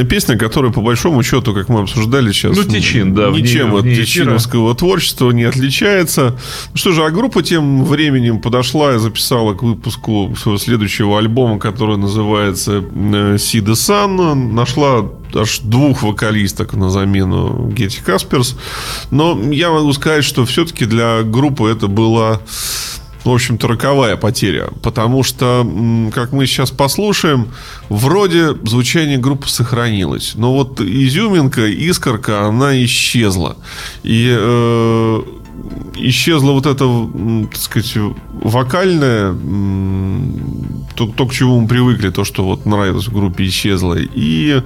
Прекрасная 0.00 0.04
песня, 0.04 0.36
которая, 0.36 0.72
по 0.72 0.80
большому 0.80 1.22
счету, 1.22 1.54
как 1.54 1.68
мы 1.68 1.80
обсуждали 1.80 2.32
сейчас... 2.32 2.56
Ну, 2.56 2.64
Тичин, 2.64 3.14
да, 3.14 3.30
Ничем 3.30 3.74
от 3.74 3.84
тичиновского 3.84 4.74
творчества 4.74 5.30
не 5.30 5.44
отличается. 5.44 6.36
Ну 6.72 6.76
Что 6.76 6.92
же, 6.92 7.04
а 7.04 7.10
группа 7.10 7.42
тем 7.42 7.84
временем 7.84 8.40
подошла 8.40 8.94
и 8.94 8.98
записала 8.98 9.54
к 9.54 9.62
выпуску 9.62 10.34
своего 10.40 10.58
следующего 10.58 11.18
альбома, 11.18 11.58
который 11.58 11.96
называется 11.96 12.72
э, 12.72 13.36
«See 13.36 13.60
the 13.60 13.74
Sun». 13.74 14.34
Нашла 14.52 15.08
аж 15.34 15.60
двух 15.60 16.02
вокалисток 16.02 16.74
на 16.74 16.90
замену 16.90 17.70
Гетти 17.72 18.00
Касперс. 18.00 18.56
Но 19.10 19.38
я 19.52 19.70
могу 19.70 19.92
сказать, 19.92 20.24
что 20.24 20.44
все-таки 20.44 20.86
для 20.86 21.22
группы 21.22 21.68
это 21.68 21.86
была 21.86 22.40
в 23.24 23.30
общем-то, 23.30 23.68
роковая 23.68 24.16
потеря. 24.16 24.68
Потому 24.82 25.22
что, 25.22 25.66
как 26.14 26.32
мы 26.32 26.46
сейчас 26.46 26.70
послушаем, 26.70 27.48
вроде 27.88 28.54
звучание 28.64 29.18
группы 29.18 29.48
сохранилось. 29.48 30.32
Но 30.34 30.52
вот 30.52 30.80
изюминка, 30.80 31.66
искорка, 31.66 32.46
она 32.46 32.82
исчезла. 32.84 33.56
И 34.02 34.34
э, 34.38 35.22
исчезла 35.96 36.52
вот 36.52 36.66
эта, 36.66 36.84
так 37.50 37.60
сказать, 37.60 37.94
вокальная, 38.42 39.34
то, 40.94 41.06
то, 41.06 41.26
к 41.26 41.32
чему 41.32 41.60
мы 41.60 41.68
привыкли, 41.68 42.10
то, 42.10 42.24
что 42.24 42.44
вот 42.44 42.66
нравилось 42.66 43.08
в 43.08 43.12
группе, 43.12 43.46
исчезло. 43.46 43.96
И 43.98 44.62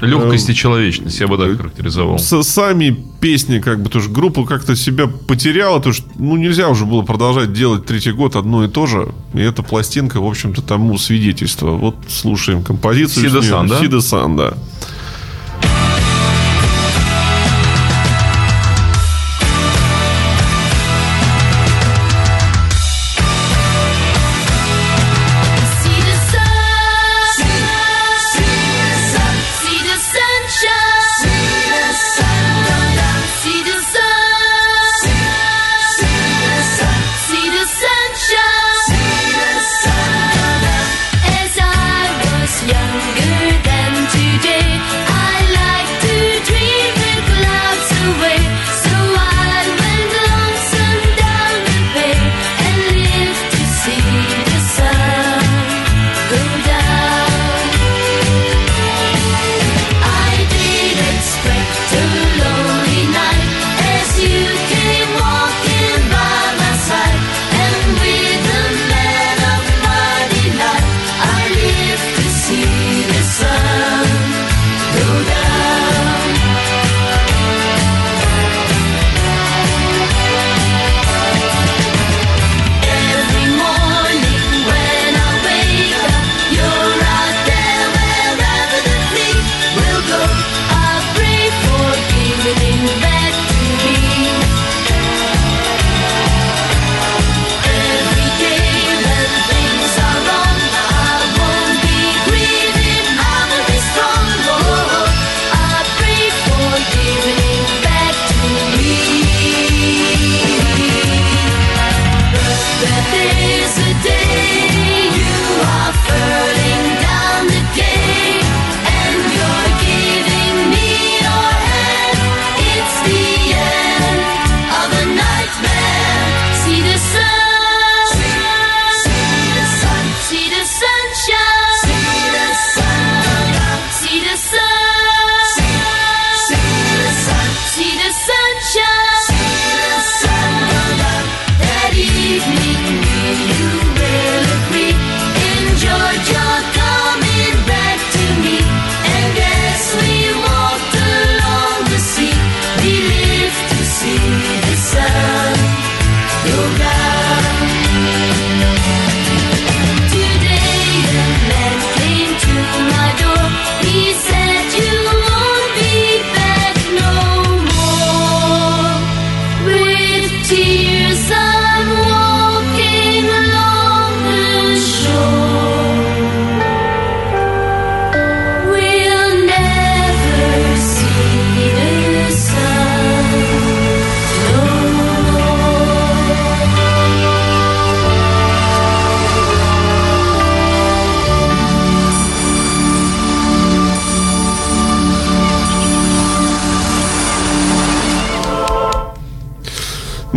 Легкость 0.00 0.50
и 0.50 0.54
человечность, 0.54 1.20
я 1.20 1.26
бы 1.28 1.36
так 1.36 1.56
характеризовал. 1.56 2.18
с- 2.18 2.42
сами 2.42 2.96
песни, 3.20 3.58
как 3.58 3.82
бы, 3.82 3.88
тоже 3.90 4.08
группа 4.10 4.44
как-то 4.44 4.76
себя 4.76 5.06
потеряла, 5.06 5.80
то 5.80 5.92
что, 5.92 6.06
ну, 6.18 6.36
нельзя 6.36 6.68
уже 6.68 6.84
было 6.84 7.02
продолжать 7.02 7.52
делать 7.52 7.84
третий 7.86 8.12
год 8.12 8.36
одно 8.36 8.64
и 8.64 8.68
то 8.68 8.86
же. 8.86 9.08
И 9.34 9.40
эта 9.40 9.62
пластинка, 9.62 10.20
в 10.20 10.26
общем-то, 10.26 10.62
тому 10.62 10.98
свидетельство. 10.98 11.70
Вот 11.72 11.96
слушаем 12.08 12.62
композицию. 12.62 13.26
See 13.26 13.32
the 13.34 13.42
с 13.42 13.46
неё. 13.46 13.62
Sun, 13.62 13.68
да? 13.68 13.98
Sun, 13.98 14.36
да. 14.36 14.54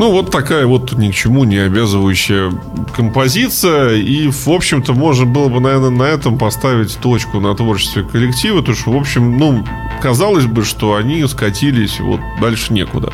Ну, 0.02 0.10
вот 0.10 0.32
такая 0.32 0.66
вот 0.66 0.94
ни 0.94 1.12
к 1.12 1.14
чему 1.14 1.44
не 1.44 1.58
обязывающая 1.58 2.52
композиция. 2.96 3.98
И, 3.98 4.32
в 4.32 4.48
общем-то, 4.48 4.94
можно 4.94 5.28
было 5.28 5.48
бы, 5.48 5.60
наверное, 5.60 5.92
на 5.92 6.04
этом 6.06 6.40
поставить 6.40 6.98
точку 6.98 7.40
на 7.40 7.54
творчестве 7.54 8.02
коллектива. 8.02 8.62
Потому 8.62 8.76
что, 8.76 8.92
в 8.94 8.98
общем, 8.98 9.38
ну, 9.38 9.64
казалось 10.02 10.48
бы, 10.48 10.66
что 10.66 10.96
они 10.96 11.24
скатились 11.28 12.00
вот 12.00 12.20
дальше 12.42 12.74
некуда. 12.74 13.14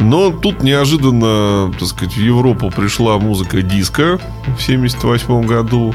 Но 0.00 0.30
тут 0.30 0.62
неожиданно, 0.62 1.70
так 1.78 1.86
сказать, 1.86 2.16
в 2.16 2.20
Европу 2.22 2.72
пришла 2.74 3.18
музыка 3.18 3.60
диска 3.60 4.18
в 4.56 4.62
78 4.62 5.44
году. 5.44 5.94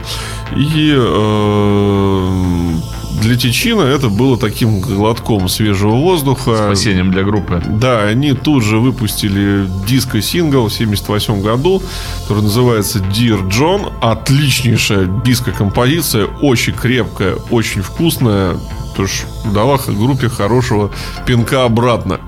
И 0.55 0.93
э, 0.95 2.73
для 3.19 3.35
Тичина 3.35 3.81
это 3.83 4.09
было 4.09 4.37
таким 4.37 4.79
глотком 4.79 5.47
свежего 5.49 5.95
воздуха. 5.95 6.55
Спасением 6.67 7.11
для 7.11 7.23
группы. 7.23 7.61
Да, 7.67 8.03
они 8.03 8.33
тут 8.33 8.63
же 8.63 8.77
выпустили 8.79 9.67
диско-сингл 9.87 10.67
в 10.67 10.73
78 10.73 11.41
году, 11.41 11.81
который 12.23 12.43
называется 12.43 12.99
Dear 12.99 13.47
John. 13.49 13.91
Отличнейшая 14.01 15.07
диско-композиция, 15.23 16.25
очень 16.41 16.73
крепкая, 16.73 17.35
очень 17.49 17.81
вкусная. 17.81 18.57
Тоже 18.95 19.23
дала 19.53 19.77
группе 19.87 20.29
хорошего 20.29 20.91
пинка 21.25 21.65
обратно. 21.65 22.19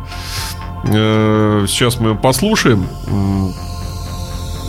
Э, 0.86 1.66
Сейчас 1.68 2.00
мы 2.00 2.16
послушаем. 2.16 2.86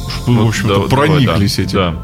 Чтобы 0.08 0.38
вы, 0.38 0.44
в 0.44 0.48
общем-то, 0.48 0.74
Ну, 0.74 0.82
Да, 0.82 0.88
давай, 0.88 1.08
прониклись 1.08 1.56
да, 1.56 1.62
этим. 1.62 1.78
Да. 1.78 1.94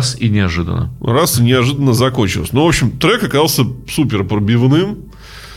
Раз 0.00 0.16
и 0.18 0.28
неожиданно. 0.30 0.90
Раз 1.02 1.38
и 1.38 1.42
неожиданно 1.42 1.92
закончилась. 1.92 2.52
Ну, 2.52 2.64
в 2.64 2.68
общем, 2.68 2.90
трек 2.92 3.22
оказался 3.22 3.64
супер 3.88 4.24
пробивным. 4.24 4.96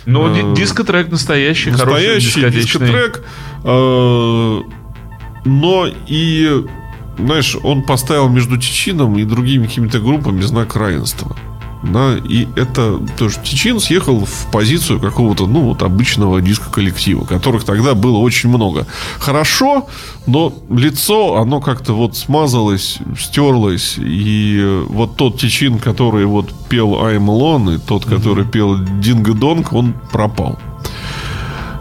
Но 0.06 0.30
Э, 0.30 0.36
ди- 0.54 0.62
диско-трек 0.62 1.10
настоящий, 1.10 1.72
хороший, 1.72 1.86
Настоящий 1.94 2.26
дискотечный. 2.42 2.88
дискотрек. 2.88 3.24
э, 3.64 4.62
Но 5.46 5.88
и, 6.08 6.66
знаешь, 7.18 7.56
он 7.64 7.84
поставил 7.84 8.28
между 8.30 8.58
Чечином 8.58 9.18
и 9.18 9.24
другими 9.24 9.66
какими-то 9.68 10.00
группами 10.00 10.42
знак 10.42 10.76
равенства. 10.76 11.36
Да, 11.84 12.16
и 12.18 12.48
это 12.56 12.98
тоже 13.18 13.40
Чечин 13.44 13.80
съехал 13.82 14.26
в 14.26 14.52
позицию 14.52 15.02
какого-то, 15.02 15.48
ну, 15.48 15.62
вот 15.62 15.84
обычного 15.84 16.42
диско-коллектива, 16.42 17.26
которых 17.26 17.66
тогда 17.66 17.94
было 17.94 18.18
очень 18.18 18.50
много. 18.50 18.88
Хорошо, 19.20 19.88
но 20.26 20.54
лицо, 20.70 21.36
оно 21.36 21.60
как-то 21.60 21.94
вот 21.94 22.16
смазалось, 22.16 23.00
стерлось, 23.20 23.96
и 23.98 24.84
вот 24.88 25.18
тот 25.18 25.38
Чечин, 25.38 25.78
который 25.78 26.26
вот 26.26 26.54
пел 26.70 26.94
I'm 26.94 27.26
Alone, 27.26 27.76
и 27.76 27.80
тот, 27.80 28.06
который 28.06 28.46
пел 28.46 28.78
Динго 29.02 29.34
Донг, 29.34 29.74
он 29.74 29.94
пропал. 30.12 30.58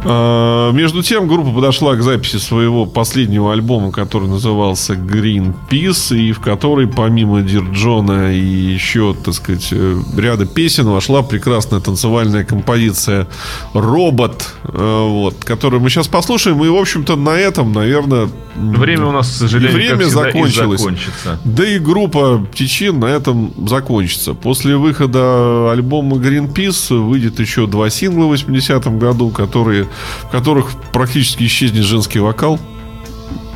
А, 0.05 0.73
Между 0.73 1.03
тем, 1.03 1.29
группа 1.29 1.51
подошла 1.51 1.95
к 1.95 2.03
записи 2.03 2.37
своего 2.37 2.87
последнего 2.87 3.53
альбома, 3.53 3.93
который 3.93 4.29
назывался 4.29 4.95
Greenpeace, 4.95 6.17
и 6.17 6.33
в 6.33 6.41
который, 6.41 6.89
помимо 6.89 7.43
Дир 7.43 7.63
Джона 7.73 8.35
и 8.35 8.39
еще, 8.39 9.15
так 9.15 9.35
сказать, 9.35 9.69
э, 9.71 10.01
ряда 10.17 10.47
песен, 10.47 10.87
вошла 10.87 11.23
прекрасная 11.23 11.81
танцевальная 11.81 12.45
композиция 12.45 13.29
«Робот», 13.75 14.55
э, 14.65 15.07
вот, 15.09 15.37
которую 15.45 15.81
мы 15.81 15.91
сейчас 15.91 16.09
послушаем. 16.09 16.63
И, 16.65 16.69
в 16.69 16.77
общем-то, 16.77 17.17
на 17.17 17.31
этом, 17.31 17.73
наверное... 17.73 18.29
Время 18.55 19.07
у 19.07 19.13
нас, 19.13 19.31
к 19.31 19.33
сожалению, 19.33 19.75
Время 19.75 20.05
всегда, 20.05 20.29
и 20.29 20.33
закончилось. 20.33 20.81
закончится. 20.81 21.41
да 21.45 21.67
и 21.67 21.79
группа 21.79 22.39
Птичин 22.53 23.01
на 23.01 23.07
этом 23.07 23.53
закончится. 23.67 24.35
После 24.35 24.77
выхода 24.77 25.71
альбома 25.73 26.17
Greenpeace 26.17 26.99
выйдет 26.99 27.41
еще 27.41 27.67
два 27.67 27.89
сингла 27.89 28.27
в 28.27 28.33
80-м 28.33 28.99
году, 28.99 29.31
которые, 29.31 29.87
в 30.23 30.31
которых 30.31 30.71
практически 30.93 31.45
исчезнет 31.45 31.85
женский 31.85 32.19
вокал. 32.19 32.59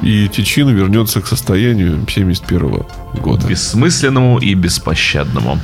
И 0.02 0.28
Тичин 0.28 0.68
вернется 0.68 1.20
к 1.20 1.26
состоянию 1.26 2.04
71 2.08 2.84
года. 3.22 3.46
Бессмысленному 3.46 4.38
и 4.38 4.54
беспощадному. 4.54 5.58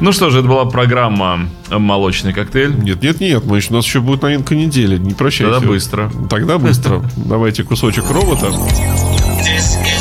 Ну 0.00 0.12
что 0.12 0.30
же, 0.30 0.40
это 0.40 0.48
была 0.48 0.64
программа 0.66 1.48
«Молочный 1.70 2.32
коктейль». 2.32 2.74
Нет, 2.76 3.02
нет, 3.02 3.20
нет, 3.20 3.44
мы 3.44 3.56
еще, 3.56 3.72
у 3.72 3.76
нас 3.76 3.86
еще 3.86 4.00
будет 4.00 4.22
новинка 4.22 4.54
недели. 4.54 4.98
Не 4.98 5.14
прощайте. 5.14 5.52
Тогда 5.54 5.66
быстро. 5.66 6.12
Тогда 6.28 6.58
быстро. 6.58 7.02
Давайте 7.16 7.64
кусочек 7.64 8.10
робота. 8.10 8.46
This 8.46 9.99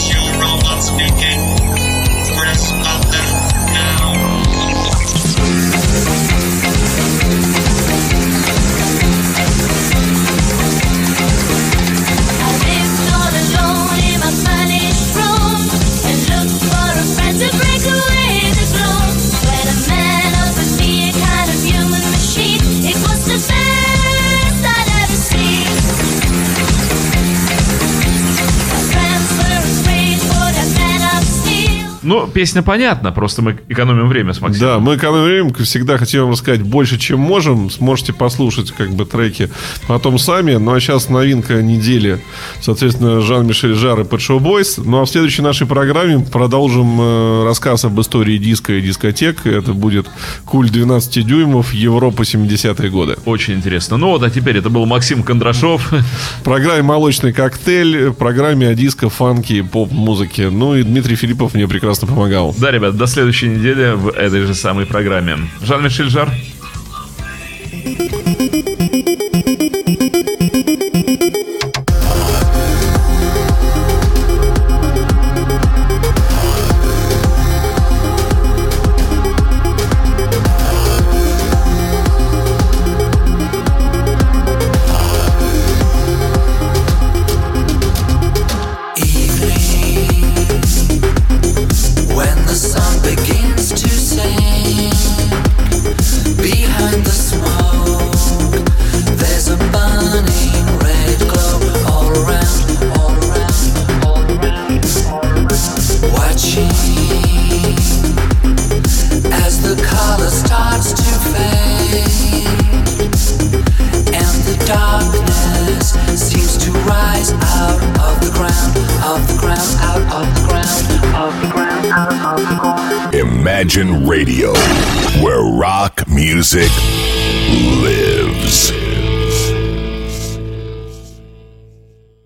Ну, 32.10 32.26
песня 32.26 32.64
понятна, 32.64 33.12
просто 33.12 33.44
мы 33.44 33.60
экономим 33.70 34.08
время 34.08 34.34
с 34.34 34.42
Максимом. 34.42 34.68
Да, 34.68 34.80
мы 34.80 34.96
экономим 34.96 35.26
время, 35.26 35.54
как 35.54 35.68
всегда 35.68 35.96
хотим 36.00 36.22
вам 36.22 36.32
рассказать 36.32 36.64
больше, 36.64 36.98
чем 36.98 37.20
можем. 37.20 37.70
Сможете 37.70 38.14
послушать 38.14 38.72
как 38.72 38.90
бы 38.90 39.06
треки 39.06 39.52
потом 39.88 40.18
сами. 40.18 40.56
Ну 40.56 40.74
а 40.74 40.80
сейчас 40.80 41.10
новинка 41.10 41.62
недели. 41.62 42.20
Соответственно, 42.62 43.22
Жан-Мишель 43.22 43.76
Жар 43.76 44.00
и 44.00 44.04
Pet 44.06 44.18
Shop 44.18 44.40
Boys. 44.40 44.82
Ну 44.84 45.02
а 45.02 45.06
в 45.06 45.10
следующей 45.10 45.44
нашей 45.44 45.68
программе 45.68 46.26
продолжим 46.26 47.00
э, 47.00 47.44
рассказ 47.46 47.86
об 47.86 48.02
истории 48.02 48.40
диска 48.40 48.74
и 48.74 48.82
дискотек. 48.82 49.46
Это 49.46 49.74
будет 49.74 50.08
Куль 50.46 50.72
12 50.72 51.24
дюймов, 51.28 51.76
Европа 51.76 52.24
70-е 52.24 52.90
годы. 52.90 53.18
Очень 53.26 53.54
интересно. 53.54 53.98
Ну 53.98 54.08
вот, 54.08 54.24
а 54.24 54.32
теперь 54.32 54.58
это 54.58 54.72
был 54.72 54.88
Максим 54.88 55.22
Кондрашов. 55.22 55.92
В 55.92 56.44
программе 56.44 56.82
«Молочный 56.82 57.34
коктейль», 57.34 58.10
в 58.10 58.14
программе 58.14 58.68
о 58.68 58.74
диско, 58.74 59.10
фанке 59.10 59.58
и 59.58 59.62
поп-музыке. 59.62 60.50
Ну 60.50 60.74
и 60.74 60.82
Дмитрий 60.82 61.16
Филиппов 61.16 61.54
мне 61.54 61.68
прекрасно 61.68 61.99
помогал. 62.06 62.54
Да, 62.58 62.72
ребят, 62.72 62.96
до 62.98 63.08
следующей 63.08 63.50
недели 63.50 63.94
в 63.94 64.10
этой 64.10 64.42
же 64.42 64.54
самой 64.54 64.86
программе. 64.86 65.38
Жан-Мишель 65.62 66.10
Жар. 66.10 66.30